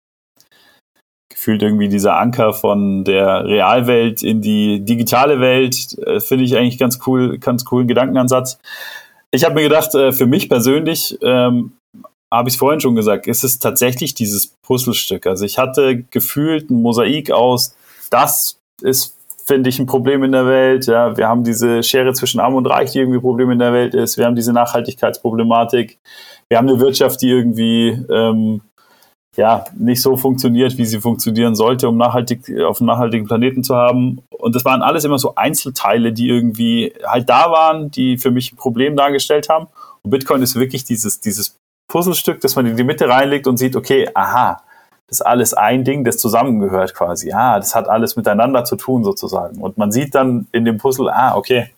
[1.33, 6.79] gefühlt irgendwie dieser Anker von der Realwelt in die digitale Welt, äh, finde ich eigentlich
[6.79, 8.59] ganz cool, ganz coolen Gedankenansatz.
[9.33, 11.73] Ich habe mir gedacht, äh, für mich persönlich, ähm,
[12.33, 15.27] habe ich es vorhin schon gesagt, ist es tatsächlich dieses Puzzlestück.
[15.27, 17.75] Also ich hatte gefühlt ein Mosaik aus,
[18.11, 20.87] das ist, finde ich, ein Problem in der Welt.
[20.87, 23.73] Ja, wir haben diese Schere zwischen Arm und Reich, die irgendwie ein Problem in der
[23.73, 24.19] Welt ist.
[24.19, 25.99] Wir haben diese Nachhaltigkeitsproblematik.
[26.49, 28.61] Wir haben eine Wirtschaft, die irgendwie ähm,
[29.37, 33.77] ja, nicht so funktioniert, wie sie funktionieren sollte, um nachhaltig auf einem nachhaltigen Planeten zu
[33.77, 34.21] haben.
[34.31, 38.53] Und das waren alles immer so Einzelteile, die irgendwie halt da waren, die für mich
[38.53, 39.69] ein Problem dargestellt haben.
[40.03, 41.57] Und Bitcoin ist wirklich dieses, dieses
[41.89, 44.63] Puzzlestück, das man in die Mitte reinlegt und sieht, okay, aha,
[45.11, 47.33] das ist alles ein Ding, das zusammengehört quasi.
[47.33, 49.61] Ah, das hat alles miteinander zu tun sozusagen.
[49.61, 51.73] Und man sieht dann in dem Puzzle, ah, okay,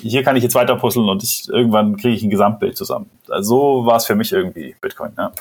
[0.00, 3.08] hier kann ich jetzt weiter puzzeln und ich, irgendwann kriege ich ein Gesamtbild zusammen.
[3.28, 5.12] Also so war es für mich irgendwie Bitcoin.
[5.16, 5.32] Ja.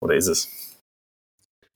[0.00, 0.48] Oder ist es?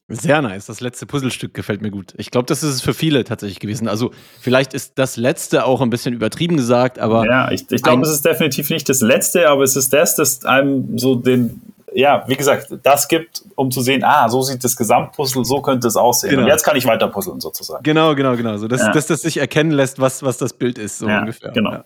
[0.08, 0.66] Sehr nice.
[0.66, 2.14] Das letzte Puzzlestück gefällt mir gut.
[2.16, 3.88] Ich glaube, das ist es für viele tatsächlich gewesen.
[3.88, 7.24] Also, vielleicht ist das letzte auch ein bisschen übertrieben gesagt, aber.
[7.24, 10.44] Ja, ich, ich glaube, es ist definitiv nicht das letzte, aber es ist das, das
[10.44, 11.62] einem so den,
[11.94, 15.88] ja, wie gesagt, das gibt, um zu sehen, ah, so sieht das Gesamtpuzzle, so könnte
[15.88, 16.30] es aussehen.
[16.30, 16.42] Genau.
[16.42, 17.82] Und jetzt kann ich weiter puzzeln sozusagen.
[17.82, 18.56] Genau, genau, genau.
[18.56, 18.92] So, dass, ja.
[18.92, 21.50] dass das sich erkennen lässt, was, was das Bild ist, so ja, ungefähr.
[21.52, 21.72] Genau.
[21.72, 21.84] Ja.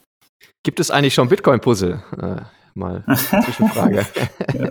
[0.62, 2.02] Gibt es eigentlich schon Bitcoin-Puzzle?
[2.76, 3.04] Mal
[3.44, 4.06] Zwischenfrage.
[4.54, 4.70] ja,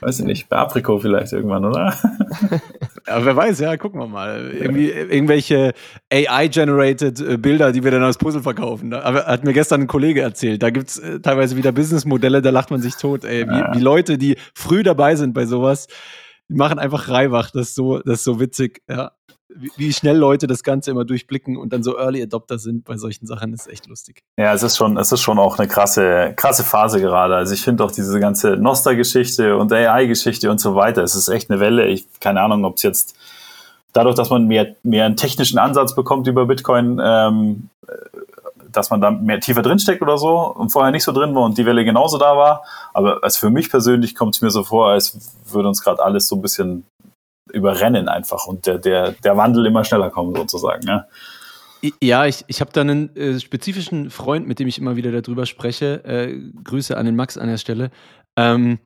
[0.00, 1.94] weiß ich nicht, bei Apriko vielleicht irgendwann, oder?
[3.06, 4.50] ja, wer weiß, ja, gucken wir mal.
[4.52, 5.72] Irgendwie irgendwelche
[6.12, 8.90] AI-generated äh, Bilder, die wir dann als Puzzle verkaufen.
[8.90, 10.62] Da hat mir gestern ein Kollege erzählt.
[10.62, 13.48] Da gibt es äh, teilweise wieder Businessmodelle, da lacht man sich tot, ey.
[13.48, 13.74] Wie, ja.
[13.74, 15.88] wie Leute, die früh dabei sind bei sowas,
[16.48, 17.50] die machen einfach Reihwach.
[17.50, 19.12] Das ist so, das ist so witzig, ja
[19.58, 22.96] wie, wie, schnell Leute das Ganze immer durchblicken und dann so Early Adopter sind bei
[22.96, 24.22] solchen Sachen, ist echt lustig.
[24.38, 27.36] Ja, es ist schon, es ist schon auch eine krasse, krasse Phase gerade.
[27.36, 31.50] Also ich finde auch diese ganze Noster-Geschichte und AI-Geschichte und so weiter, es ist echt
[31.50, 31.86] eine Welle.
[31.88, 33.16] Ich keine Ahnung, ob es jetzt
[33.92, 37.70] dadurch, dass man mehr, mehr einen technischen Ansatz bekommt über Bitcoin, ähm,
[38.76, 41.56] dass man da mehr tiefer drinsteckt oder so und vorher nicht so drin war und
[41.58, 42.64] die Welle genauso da war.
[42.92, 45.18] Aber als für mich persönlich kommt es mir so vor, als
[45.50, 46.84] würde uns gerade alles so ein bisschen
[47.52, 50.86] überrennen einfach und der, der, der Wandel immer schneller kommen sozusagen.
[50.86, 51.06] Ja.
[52.02, 55.46] Ja, ich, ich habe da einen äh, spezifischen Freund, mit dem ich immer wieder darüber
[55.46, 56.04] spreche.
[56.04, 57.90] Äh, Grüße an den Max an der Stelle.
[58.38, 58.78] Ähm,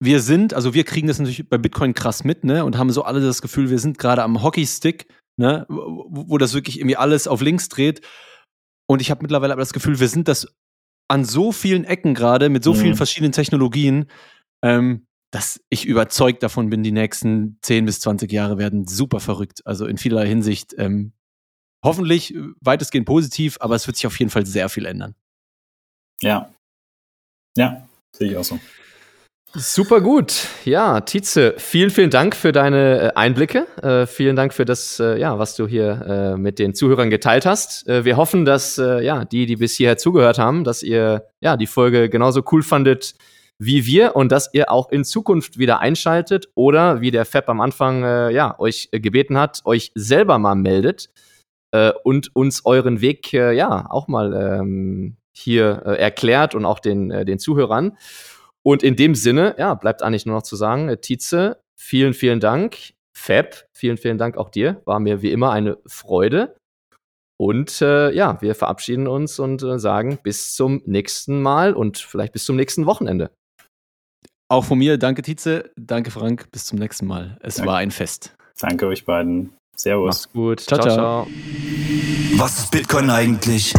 [0.00, 2.64] wir sind, also wir kriegen das natürlich bei Bitcoin krass mit, ne?
[2.64, 5.08] Und haben so alle das Gefühl, wir sind gerade am Hockeystick,
[5.38, 5.66] ne?
[5.68, 8.02] Wo, wo, das wirklich irgendwie alles auf links dreht.
[8.88, 10.46] Und ich habe mittlerweile aber das Gefühl, wir sind das
[11.08, 12.78] an so vielen Ecken gerade, mit so mhm.
[12.78, 14.06] vielen verschiedenen Technologien.
[14.62, 19.60] Ähm, dass ich überzeugt davon bin, die nächsten 10 bis 20 Jahre werden super verrückt.
[19.66, 21.12] Also in vielerlei Hinsicht ähm,
[21.84, 25.14] hoffentlich äh, weitestgehend positiv, aber es wird sich auf jeden Fall sehr viel ändern.
[26.22, 26.52] Ja.
[27.56, 28.58] Ja, sehe ich auch so.
[29.54, 30.46] Super gut.
[30.64, 33.66] Ja, Tietze, vielen, vielen Dank für deine äh, Einblicke.
[33.82, 37.46] Äh, vielen Dank für das, äh, ja, was du hier äh, mit den Zuhörern geteilt
[37.46, 37.88] hast.
[37.88, 41.66] Äh, wir hoffen, dass ja, die, die bis hierher zugehört haben, dass ihr ja die
[41.66, 43.14] Folge genauso cool fandet
[43.58, 47.60] wie wir und dass ihr auch in Zukunft wieder einschaltet oder wie der Fab am
[47.60, 51.10] Anfang äh, ja euch äh, gebeten hat, euch selber mal meldet
[51.72, 56.78] äh, und uns euren Weg äh, ja auch mal ähm, hier äh, erklärt und auch
[56.78, 57.96] den äh, den Zuhörern.
[58.68, 62.76] Und in dem Sinne, ja, bleibt eigentlich nur noch zu sagen, Tietze, vielen, vielen Dank.
[63.16, 64.82] Fab, vielen, vielen Dank auch dir.
[64.84, 66.54] War mir wie immer eine Freude.
[67.40, 72.34] Und äh, ja, wir verabschieden uns und äh, sagen bis zum nächsten Mal und vielleicht
[72.34, 73.30] bis zum nächsten Wochenende.
[74.50, 77.38] Auch von mir, danke Tietze, danke Frank, bis zum nächsten Mal.
[77.40, 77.70] Es danke.
[77.70, 78.36] war ein Fest.
[78.60, 79.54] Danke euch beiden.
[79.76, 80.08] Servus.
[80.08, 80.60] Macht's gut.
[80.60, 80.78] ciao.
[80.78, 80.94] ciao.
[80.94, 81.26] ciao.
[82.36, 83.72] Was ist Bitcoin eigentlich?